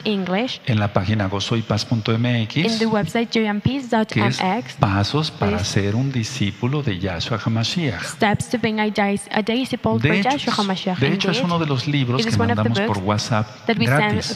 inglés 0.05 0.61
en 0.65 0.79
la 0.79 0.93
página 0.93 1.25
in 1.25 1.29
gozoypaz.mx 1.29 2.53
que 2.53 4.25
es. 4.25 4.73
Pasos 4.79 5.31
para 5.31 5.63
ser 5.63 5.95
un 5.95 6.11
discípulo 6.11 6.83
de 6.83 6.99
Yahshua 6.99 7.39
HaMashiach. 7.43 8.03
Steps 8.03 8.49
to 8.49 8.57
being 8.59 8.79
a, 8.79 8.85
dis- 8.85 9.27
a 9.31 9.41
disciple 9.41 9.99
De 9.99 10.19
hecho, 10.19 10.51
de 10.99 11.13
hecho, 11.13 11.31
es 11.31 11.41
uno 11.41 11.59
de 11.59 11.65
los 11.65 11.87
libros 11.87 12.25
que 12.25 12.37
mandamos 12.37 12.79
por 12.81 12.97
WhatsApp 12.99 13.47
gratis. 13.67 14.35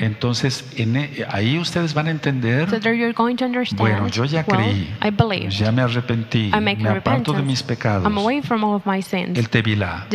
Entonces, 0.00 0.64
en 0.76 0.97
e- 0.98 1.26
ahí 1.30 1.58
ustedes 1.58 1.94
van 1.94 2.06
a 2.08 2.10
entender, 2.10 2.68
So 2.68 2.80
there 2.80 2.96
you're 2.96 3.12
going 3.14 3.36
to 3.36 3.44
understand. 3.44 3.78
bueno, 3.80 4.08
yo 4.08 4.24
ya 4.24 4.44
well, 4.48 4.60
creí, 4.60 4.88
I 5.02 5.10
believe. 5.10 5.50
ya 5.50 5.70
me 5.72 5.82
arrepentí, 5.82 6.48
I 6.48 6.60
make 6.60 6.76
me 6.76 6.88
aparto 6.88 7.32
de 7.32 7.42
mis 7.42 7.62
pecados, 7.62 8.04
I'm 8.04 8.18
away 8.18 8.42
from 8.42 8.64
all 8.64 8.74
of 8.74 8.86
my 8.86 9.02
sins. 9.02 9.38
el 9.38 9.48
Tevilá. 9.48 10.06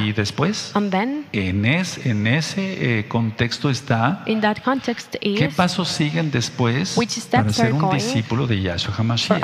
Y 0.00 0.12
después, 0.12 0.72
And 0.74 0.90
then, 0.90 1.26
en, 1.32 1.64
es, 1.64 2.04
en 2.06 2.26
ese 2.26 2.98
eh, 3.00 3.08
contexto 3.08 3.70
está, 3.70 4.22
in 4.26 4.40
that 4.40 4.58
context, 4.64 5.16
¿qué 5.20 5.46
is 5.46 5.54
pasos 5.54 5.88
siguen 5.88 6.30
después 6.30 6.96
Which 6.96 7.10
steps 7.10 7.30
para 7.30 7.52
ser 7.52 7.72
un 7.72 7.90
discípulo 7.90 8.46
de 8.46 8.60
Yahshua 8.60 8.94
HaMashiach. 8.96 9.42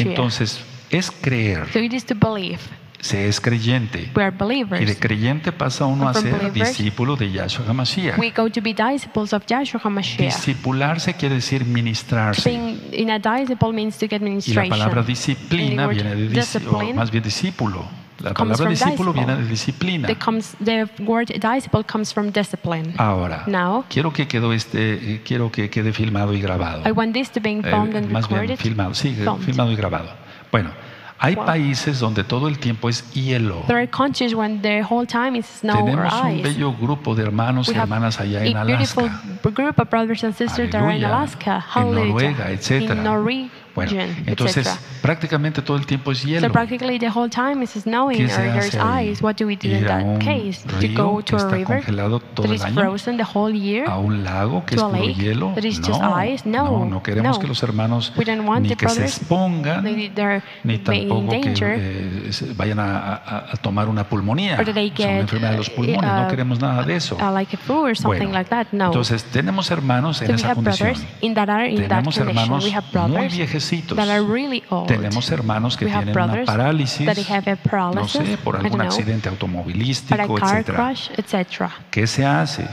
Entonces, 0.00 0.60
es 0.90 1.10
creer, 1.10 1.66
so 1.72 1.78
it 1.78 1.92
is 1.92 2.04
to 2.04 2.14
believe. 2.14 2.60
Se 3.00 3.28
es 3.28 3.40
creyente. 3.40 4.10
We 4.16 4.22
are 4.24 4.34
Y 4.34 4.38
believers. 4.38 4.86
de 4.86 4.96
creyente 4.98 5.52
pasa 5.52 5.86
uno 5.86 6.08
a 6.08 6.14
ser 6.14 6.52
discípulo 6.52 7.16
de 7.16 7.30
Yahshua 7.30 7.66
HaMashiach. 7.68 8.18
We 8.18 8.30
go 8.30 8.50
to 8.50 8.60
be 8.62 8.74
disciples 8.74 9.32
of 9.32 9.44
Joshua 9.48 9.80
HaMashiach. 9.82 10.34
Discipularse 10.34 11.14
quiere 11.14 11.36
decir 11.36 11.64
ministrarse. 11.64 12.48
Being 12.48 12.80
in 12.92 13.10
a 13.10 13.18
disciple 13.18 13.72
means 13.72 13.96
to 13.98 14.06
get 14.08 14.22
Y 14.22 14.54
la 14.54 14.64
palabra 14.68 15.02
disciplina 15.02 15.86
viene 15.86 16.14
de 16.14 16.28
dis- 16.28 16.38
o 16.38 16.40
discipline 16.40 16.94
más 16.94 17.10
bien 17.10 17.22
discípulo. 17.22 17.84
La 18.20 18.32
palabra 18.32 18.70
discípulo 18.70 19.12
viene 19.12 19.36
de 19.36 19.44
disciplina. 19.46 20.08
The, 20.08 20.16
comes, 20.16 20.56
the 20.64 20.86
word 21.00 21.26
disciple 21.28 21.84
comes 21.84 22.14
from 22.14 22.30
discipline. 22.32 22.94
Ahora, 22.96 23.44
Now, 23.46 23.84
quiero 23.90 24.10
que 24.10 24.26
quedó 24.26 24.54
este, 24.54 24.94
eh, 25.16 25.20
quiero 25.22 25.52
que 25.52 25.68
quede 25.68 25.92
filmado 25.92 26.32
y 26.32 26.40
grabado. 26.40 26.82
I 26.88 26.92
want 26.92 27.12
this 27.12 27.30
to 27.32 27.40
be 27.42 27.50
Eh, 27.58 27.62
filmed 27.62 27.94
and 27.94 28.10
más 28.10 28.26
bien 28.26 28.56
filmado, 28.56 28.94
sí, 28.94 29.14
filmed. 29.14 29.38
filmado 29.44 29.70
y 29.70 29.76
grabado. 29.76 30.08
Bueno, 30.50 30.70
hay 31.18 31.34
Wow. 31.34 31.46
países 31.46 31.98
donde 32.00 32.24
todo 32.24 32.48
el 32.48 32.58
tiempo 32.58 32.88
es 32.88 33.02
hielo. 33.12 33.62
There 33.66 33.78
are 33.78 33.88
countries 33.88 34.34
when 34.34 34.60
the 34.62 34.82
whole 34.82 35.06
time 35.06 35.36
is 35.38 35.46
snow 35.46 35.74
or 35.80 35.84
Tenemos 35.84 36.12
un 36.22 36.30
ice. 36.32 36.42
bello 36.42 36.72
grupo 36.72 37.14
de 37.14 37.22
hermanos 37.24 37.68
y 37.68 37.72
We 37.72 37.78
hermanas 37.78 38.20
allá 38.20 38.44
en 38.44 38.56
Alaska. 38.56 39.22
group 39.42 39.78
of 39.78 39.88
brothers 39.90 40.22
and 40.24 40.34
sisters 40.34 40.70
that 40.70 40.82
are 40.82 40.94
in. 40.96 41.04
Alaska, 41.04 41.64
En 41.76 41.94
Noruega, 41.94 42.50
etcétera. 42.50 42.94
in 42.96 43.04
Norwegian, 43.04 43.50
Bueno, 43.74 43.92
entonces 44.26 44.66
etc. 44.66 44.78
prácticamente 45.06 45.62
todo 45.62 45.76
el 45.76 45.86
tiempo 45.86 46.10
es 46.10 46.24
hielo. 46.24 46.46
So 46.46 46.52
practically 46.52 46.98
the 46.98 47.08
whole 47.08 47.30
time 47.30 47.62
is 47.62 47.70
snowing 47.70 48.18
¿Qué 48.18 48.24
or 48.24 48.28
there's 48.28 48.74
ice. 48.74 49.22
What 49.22 49.36
do 49.36 49.46
we 49.46 49.56
do 49.56 49.68
in 49.68 49.84
that 49.84 50.18
case? 50.18 50.64
To 50.66 50.88
go 50.94 51.22
to 51.22 51.36
a 51.36 51.48
river 51.48 51.80
that 51.84 52.50
is 52.50 52.64
frozen 52.74 53.16
the 53.16 53.24
whole 53.24 53.54
year? 53.54 53.88
a 53.88 53.98
un 53.98 54.24
lago 54.24 54.64
que 54.66 54.74
es 54.74 54.82
puro 54.82 54.96
hielo. 54.96 55.52
that 55.54 55.64
is 55.64 55.78
just 55.78 56.02
ice? 56.02 56.44
No, 56.44 56.64
no, 56.64 56.84
no 56.86 57.02
queremos 57.02 57.38
que 57.38 57.46
los 57.46 57.62
hermanos 57.62 58.12
ni 58.60 58.74
que 58.74 58.88
se 58.88 59.04
expongan, 59.04 59.84
ni 59.84 60.78
tampoco 60.78 61.28
que 61.28 61.54
eh, 61.56 62.30
vayan 62.56 62.80
a, 62.80 63.52
tomar 63.62 63.88
una 63.88 64.08
pulmonía. 64.08 64.56
Es 64.56 64.68
una 64.68 65.20
enfermedad 65.20 65.52
de 65.52 65.58
los 65.58 65.70
pulmones, 65.70 66.02
no 66.02 66.26
uh, 66.26 66.28
queremos 66.28 66.60
nada 66.60 66.82
de 66.82 66.96
eso. 66.96 67.16
uh, 67.20 68.86
entonces 68.86 69.24
tenemos 69.24 69.70
hermanos 69.70 70.20
en 70.22 70.34
esa 70.34 70.54
condición. 70.54 70.94
Tenemos 71.20 72.18
hermanos 72.18 72.66
muy 73.08 73.28
viejecitos. 73.28 73.96
Tenemos 74.96 75.30
hermanos 75.30 75.76
que 75.76 75.86
tienen 75.86 76.08
una 76.10 76.44
parálisis, 76.44 77.06
no 77.94 78.08
sé, 78.08 78.38
por 78.38 78.56
algún 78.56 78.80
accidente 78.80 79.28
automovilístico, 79.28 80.14
etcétera. 80.38 80.94
¿Qué 81.90 82.06
se 82.06 82.24
hace? 82.26 82.68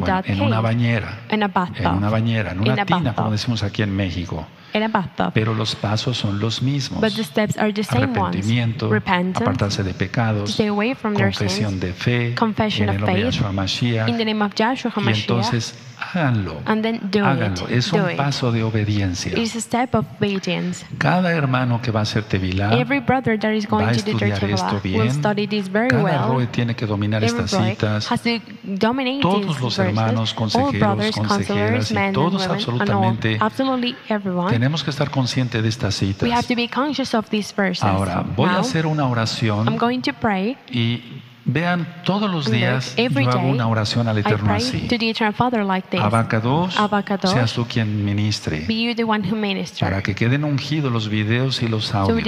Bueno, 0.00 0.18
en 0.26 0.40
una 0.46 0.60
bañera, 0.60 1.20
en 1.28 1.96
una 1.96 2.10
bañera, 2.10 2.52
en 2.52 2.60
una 2.60 2.84
tina, 2.86 3.14
como 3.14 3.30
decimos 3.30 3.62
aquí 3.62 3.82
en 3.82 3.94
México. 3.94 4.46
In 4.74 4.82
a 4.82 4.88
bathtub. 4.88 5.32
Pero 5.34 5.54
los 5.54 5.74
pasos 5.74 6.16
son 6.18 6.38
los 6.40 6.62
mismos. 6.62 7.00
But 7.00 7.12
the 7.14 7.24
steps 7.24 7.56
are 7.58 7.72
the 7.72 7.84
same 7.84 8.06
ones. 8.18 8.36
Arrepentimiento, 8.36 8.88
Repentance, 8.90 9.42
apartarse 9.44 9.82
de 9.82 9.92
to 9.92 9.98
pecados, 9.98 10.50
stay 10.50 10.68
away 10.68 10.94
from 10.94 11.14
their 11.14 11.26
confesión 11.32 11.70
sins, 11.70 11.80
de 11.80 11.92
fe, 11.92 12.34
confession 12.34 12.88
en 12.88 12.96
el 12.96 13.02
of 13.02 13.08
nombre 13.08 13.24
de 13.24 13.30
Yahshua 13.30 13.52
Mashiach. 13.52 14.08
in 14.08 14.16
the 14.18 14.24
name 14.24 14.42
of 14.44 14.52
Joshua 14.56 14.92
Y 14.96 15.00
HaMashiach, 15.00 15.20
entonces 15.20 15.74
háganlo, 15.98 16.60
and 16.66 16.82
then 16.82 16.98
do 17.12 17.24
háganlo. 17.24 17.64
it. 17.68 17.76
Es 17.76 17.90
do 17.90 18.02
un 18.04 18.10
it. 18.10 18.16
paso 18.16 18.50
de 18.50 18.62
obediencia. 18.64 19.38
It's 19.38 19.54
a 19.54 19.60
step 19.60 19.94
of 19.94 20.04
obedience. 20.18 20.84
Cada 20.98 21.30
hermano 21.32 21.80
que 21.80 21.90
va 21.92 22.00
a 22.00 22.02
hacer 22.02 22.24
Tevilá, 22.24 22.72
Every 22.78 22.98
brother 23.00 23.38
that 23.38 23.52
is 23.52 23.66
going 23.68 23.84
va 23.84 23.90
a 23.90 23.94
to 23.94 23.98
do 24.10 24.18
their 24.18 24.32
estudiar 24.32 24.50
esto 24.50 24.66
Tevilah 24.80 24.98
will 24.98 25.02
bien. 25.08 25.14
study 25.14 25.46
this 25.46 25.68
very 25.70 25.88
cada 25.88 26.02
well. 26.02 26.28
roe 26.28 26.46
tiene 26.48 26.74
que 26.74 26.86
dominar 26.86 27.22
Every 27.22 27.38
estas 27.44 27.50
citas. 27.50 28.10
has 28.10 28.20
to 28.22 28.30
dominate 28.64 29.20
Todos 29.22 29.60
los 29.60 29.76
verses. 29.76 29.78
hermanos, 29.78 30.34
consejeros, 30.34 31.10
consejeras 31.16 31.90
y 31.92 32.12
todos 32.12 32.42
and 32.42 32.52
absolutamente 32.52 33.34
and 33.34 33.42
absolutely 33.42 33.96
everyone. 34.08 34.50
Tenemos 34.62 34.84
que 34.84 34.90
estar 34.90 35.10
conscientes 35.10 35.60
de 35.60 35.68
estas 35.68 35.96
citas. 35.96 36.22
We 36.22 36.32
have 36.32 36.46
to 36.46 36.54
be 36.54 36.68
conscious 36.68 37.14
of 37.14 37.28
these 37.30 37.52
verses. 37.52 37.82
Ahora, 37.82 38.24
voy 38.36 38.48
a 38.48 38.60
hacer 38.60 38.86
una 38.86 39.02
I'm 39.02 39.10
oración 39.10 39.76
going 39.76 40.02
to 40.02 40.12
pray. 40.12 40.56
y 40.70 41.11
vean 41.44 41.86
todos 42.04 42.30
los 42.30 42.50
días 42.50 42.94
look, 42.96 43.24
yo 43.24 43.30
hago 43.30 43.48
una 43.48 43.66
oración 43.68 44.08
al 44.08 44.18
Eterno 44.18 44.54
así. 44.54 44.86
like. 45.64 45.98
Abacados, 45.98 46.78
Abacados, 46.78 47.30
seas 47.30 47.52
tú 47.52 47.66
quien 47.66 48.04
ministre, 48.04 48.66
para 49.80 50.02
que 50.02 50.14
queden 50.14 50.44
ungidos 50.44 50.92
los 50.92 51.08
videos 51.08 51.62
y 51.62 51.68
los 51.68 51.86
So 51.86 51.92
the 51.92 51.98
audios. 52.12 52.24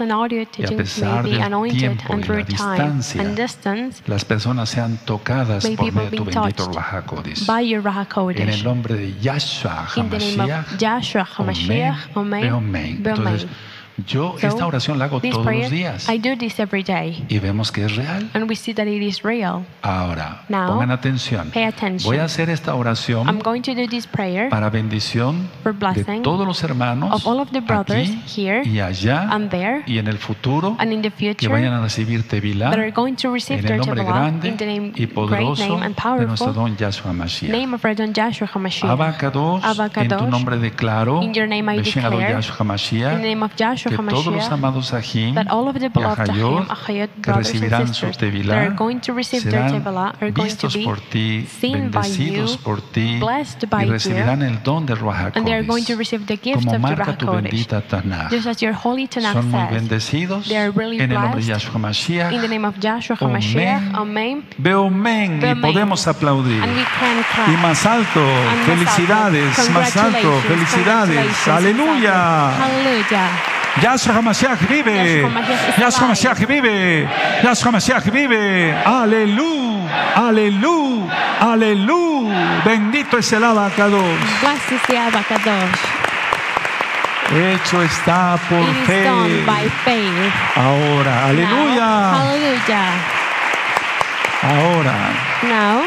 and 0.00 0.12
audio 0.12 0.46
teachings 0.46 0.72
pesar 0.76 1.24
del 1.24 1.72
tiempo 1.72 2.12
and 2.12 2.24
y 2.24 2.28
la 2.28 2.36
distancia, 2.44 3.22
and 3.22 3.36
distance 3.36 4.02
Las 4.06 4.24
personas 4.24 4.68
sean 4.68 4.98
tocadas 5.04 5.64
por 5.66 5.92
medio 5.92 6.10
de 6.10 6.16
tu 6.16 6.24
be 6.24 6.32
bendito 6.32 6.64
touched 6.64 6.76
Rahakodis. 6.76 7.46
by 7.46 7.68
your 7.68 7.82
Raha 7.82 8.06
En 8.36 8.48
el 8.48 8.62
nombre 8.64 8.94
de 8.94 9.14
Yahshua 9.20 9.86
HaMashiach. 9.94 10.78
Amén. 12.14 13.02
Entonces. 13.04 13.46
Yo 14.06 14.34
So, 14.40 14.46
esta 14.46 14.66
oración 14.66 14.98
la 14.98 15.06
hago 15.06 15.20
todos 15.20 15.44
prayer, 15.44 15.62
los 15.64 15.70
días 15.72 16.08
I 16.08 16.18
do 16.18 16.36
this 16.36 16.58
every 16.60 16.82
day. 16.82 17.24
y 17.28 17.38
vemos 17.38 17.72
que 17.72 17.84
es 17.84 17.96
real. 17.96 18.30
And 18.34 18.48
we 18.48 18.56
see 18.56 18.72
that 18.74 18.86
it 18.86 19.02
is 19.02 19.22
real. 19.22 19.64
Ahora, 19.82 20.42
Now, 20.48 20.68
pongan 20.68 20.90
atención. 20.90 21.50
Pay 21.50 21.64
attention. 21.64 22.08
Voy 22.08 22.18
a 22.18 22.24
hacer 22.24 22.50
esta 22.50 22.72
I'm 22.72 22.78
oración 22.80 23.38
going 23.40 23.62
to 23.62 23.74
do 23.74 23.86
this 23.88 24.06
prayer 24.06 24.48
para 24.48 24.70
bendición 24.70 25.48
for 25.62 25.72
de 25.72 25.78
blessing 25.78 26.22
todos 26.22 26.46
los 26.46 26.62
hermanos 26.62 27.12
of 27.12 27.26
all 27.26 27.40
of 27.40 27.50
the 27.50 27.60
brothers 27.60 28.08
aquí 28.08 28.42
here 28.42 28.62
y 28.64 28.80
allá 28.80 29.28
and 29.30 29.50
there 29.50 29.82
y 29.86 29.98
en 29.98 30.06
el 30.06 30.18
futuro 30.18 30.76
and 30.78 30.92
in 30.92 31.02
the 31.02 31.10
que 31.34 31.48
vayan 31.48 31.72
a 31.72 31.80
recibir 31.80 32.26
Tevilá 32.28 32.72
en 32.72 33.66
el 33.66 33.76
nombre 33.78 34.04
grande 34.04 34.48
in 34.48 34.56
the 34.56 34.66
name, 34.66 34.92
y 34.94 35.06
poderoso 35.06 35.66
name 35.78 35.86
and 35.86 35.96
de 36.18 36.26
nuestro 36.26 36.52
don 36.52 36.76
Yahshua 36.76 37.12
Mashiach. 37.12 37.50
name 37.50 37.74
of 37.74 37.84
our 37.84 37.94
Don 37.94 38.12
Joshua 38.14 38.46
HaMashiach. 38.46 38.90
Abacados, 38.90 39.62
en 39.96 40.08
tu 40.08 40.26
nombre 40.28 40.58
declaro, 40.58 41.22
in 41.22 41.34
your 41.34 41.48
name 41.48 41.68
I 41.72 41.78
declare, 41.82 42.32
Yahshua 42.36 42.52
In 42.52 42.58
the 42.58 42.64
Mashiach, 42.64 43.20
name 43.20 43.42
of 43.42 43.52
Joshua 43.56 43.87
que 43.88 43.96
todos 43.96 44.26
los 44.26 44.50
amados 44.50 44.90
the 44.90 44.90
y 44.90 44.96
Ahim, 44.96 45.38
Achayot, 45.38 47.10
que 47.22 47.32
recibirán 47.32 47.94
su 47.94 48.06
Tevilá 48.10 48.74
serán 49.22 49.82
vistos 50.34 50.76
por 50.78 51.00
ti, 51.00 51.46
bendecidos 51.62 52.56
por 52.58 52.80
ti 52.80 53.20
y 53.20 53.84
recibirán 53.84 54.42
el 54.42 54.62
don 54.62 54.86
del 54.86 54.98
Ruach 54.98 55.36
and 55.36 55.44
they 55.44 55.54
are 55.54 55.62
going 55.62 55.82
to 55.84 55.92
HaKodesh. 55.92 55.98
receive 55.98 56.26
the 56.26 56.36
gift 56.36 56.64
Como 56.64 56.78
marca 56.78 57.16
tu 57.16 57.30
bendita 57.30 57.80
Tanakh 57.80 58.30
Son 58.30 59.50
muy 59.50 59.64
bendecidos 59.70 60.50
en 60.50 61.00
el 61.00 61.08
nombre 61.14 61.40
de. 61.42 61.48
Yahshua 61.48 61.78
Mashiach. 61.78 62.32
in 62.32 62.40
the 62.40 62.48
name 62.48 62.66
of 62.66 62.74
Joshua 62.80 63.16
HaMashiach, 63.16 63.94
Amen. 63.94 64.44
Veo 64.58 64.90
men 64.90 65.40
y 65.42 65.54
podemos 65.54 66.06
aplaudir. 66.06 66.62
Y 66.62 67.56
más 67.62 67.86
alto, 67.86 68.20
felicidades, 68.66 69.70
más 69.70 69.96
alto, 69.96 70.40
felicidades, 70.46 71.48
aleluya. 71.48 73.57
Yahshua 73.80 74.14
HaMashiach 74.14 74.58
vive, 74.68 75.22
Yahshua 75.76 76.08
HaMashiach 76.08 76.46
vive, 76.46 77.08
Yahshua 77.42 77.70
HaMashiach 77.70 78.10
vive, 78.10 78.72
aleluya, 78.84 80.14
aleluya, 80.16 81.38
aleluya. 81.40 82.62
Bendito 82.64 83.18
es 83.18 83.32
el 83.32 83.44
abacados. 83.44 84.02
Blessed 84.40 84.80
the 84.88 84.96
Abakadosh. 84.96 85.78
Hecho 87.30 87.82
está 87.82 88.38
por 88.48 88.58
It 88.58 88.68
is 88.80 88.86
fe. 88.86 89.04
done 89.04 89.44
by 89.46 89.68
faith. 89.84 90.32
Ahora, 90.56 91.14
Now, 91.14 91.28
aleluya. 91.28 92.10
Hallelujah. 92.18 92.90
Ahora, 94.42 94.94
Now, 95.42 95.82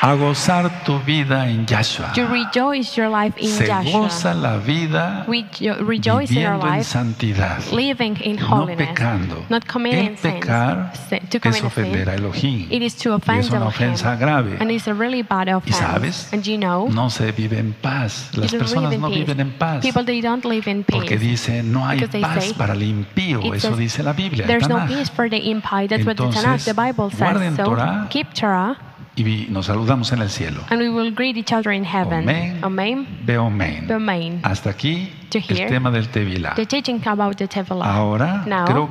a 0.00 0.14
gozar 0.14 0.84
tu 0.84 0.98
vida 1.00 1.48
en 1.48 1.66
Yahshua. 1.66 2.12
you 2.14 2.24
rejoice 2.26 2.96
your 2.96 3.08
life 3.10 3.34
in 3.40 3.48
Se 3.50 3.66
Joshua. 3.66 4.00
goza 4.00 4.32
la 4.34 4.56
vida 4.58 5.24
Rejo- 5.26 5.76
rejoice 5.84 6.32
viviendo 6.32 6.66
en 6.66 6.72
life, 6.78 6.84
santidad. 6.84 7.58
living 7.72 8.14
in 8.22 8.36
No 8.36 8.46
holiness, 8.48 8.88
pecando. 8.88 9.44
not 9.48 9.64
committing 9.66 10.10
El 10.10 10.18
sins. 10.18 10.34
pecar 10.34 10.92
Sin- 11.08 11.26
to 11.28 11.38
es 11.48 11.62
ofender 11.64 12.08
a 12.10 12.14
Elohim. 12.14 12.68
it 12.70 12.82
is 12.82 12.94
to 12.96 13.10
Y 13.10 13.12
offend 13.14 13.40
es 13.40 13.48
una 13.50 13.56
Elohim. 13.56 13.68
ofensa 13.74 14.14
grave. 14.16 14.56
And 14.60 14.70
it's 14.70 14.86
a 14.86 14.94
really 14.94 15.22
bad 15.22 15.48
Y 15.48 15.52
offense. 15.54 15.78
sabes, 15.78 16.32
And 16.32 16.44
you 16.44 16.56
know, 16.58 16.88
no 16.88 17.10
se 17.10 17.32
vive 17.32 17.58
en 17.58 17.72
paz. 17.72 18.30
Las 18.34 18.52
personas 18.52 18.96
no 19.00 19.08
peace. 19.08 19.18
viven 19.20 19.40
en 19.40 19.50
paz. 19.58 19.82
People, 19.82 20.04
they 20.04 20.20
don't 20.20 20.44
live 20.44 20.70
in 20.70 20.84
peace. 20.84 20.96
Porque 20.96 21.18
dice, 21.18 21.62
no 21.64 21.84
hay 21.86 22.00
paz 22.20 22.44
say, 22.44 22.54
para 22.54 22.74
el 22.74 22.82
impío. 22.84 23.52
Eso 23.52 23.74
dice 23.76 24.04
la 24.04 24.12
Biblia. 24.12 24.46
There's 24.46 24.68
no 24.68 24.86
peace 24.86 25.10
for 25.10 25.28
the 25.28 25.38
impie. 25.38 25.88
That's 25.88 26.06
what 26.06 26.14
the 26.16 26.24
Tanakh, 26.28 26.62
the 26.64 26.70
Entonces, 26.70 26.76
Bible 26.76 27.10
guarden 27.18 27.56
says. 27.56 27.56
So 27.56 27.64
Torah. 27.64 28.06
keep 28.10 28.32
Torah, 28.32 28.76
Y 29.18 29.48
nos 29.50 29.66
saludamos 29.66 30.12
en 30.12 30.20
el 30.22 30.30
cielo. 30.30 30.60
and 30.70 30.80
we 30.80 30.88
will 30.88 31.12
greet 31.12 31.36
each 31.36 31.52
other 31.52 31.72
in 31.72 31.84
heaven. 31.84 32.20
Amén. 32.28 32.58
Amen. 32.62 33.06
Veo 33.24 33.46
amén. 33.46 33.90
Amen. 33.90 34.38
Hasta 34.44 34.70
aquí 34.70 35.10
el 35.32 35.66
tema 35.66 35.90
del 35.90 36.08
Tevilá. 36.08 36.54
The 36.54 36.66
teaching 36.66 37.00
about 37.04 37.36
the 37.36 37.48
Tevilah. 37.48 37.84
Ahora 37.84 38.44
Now, 38.46 38.64
creo 38.64 38.86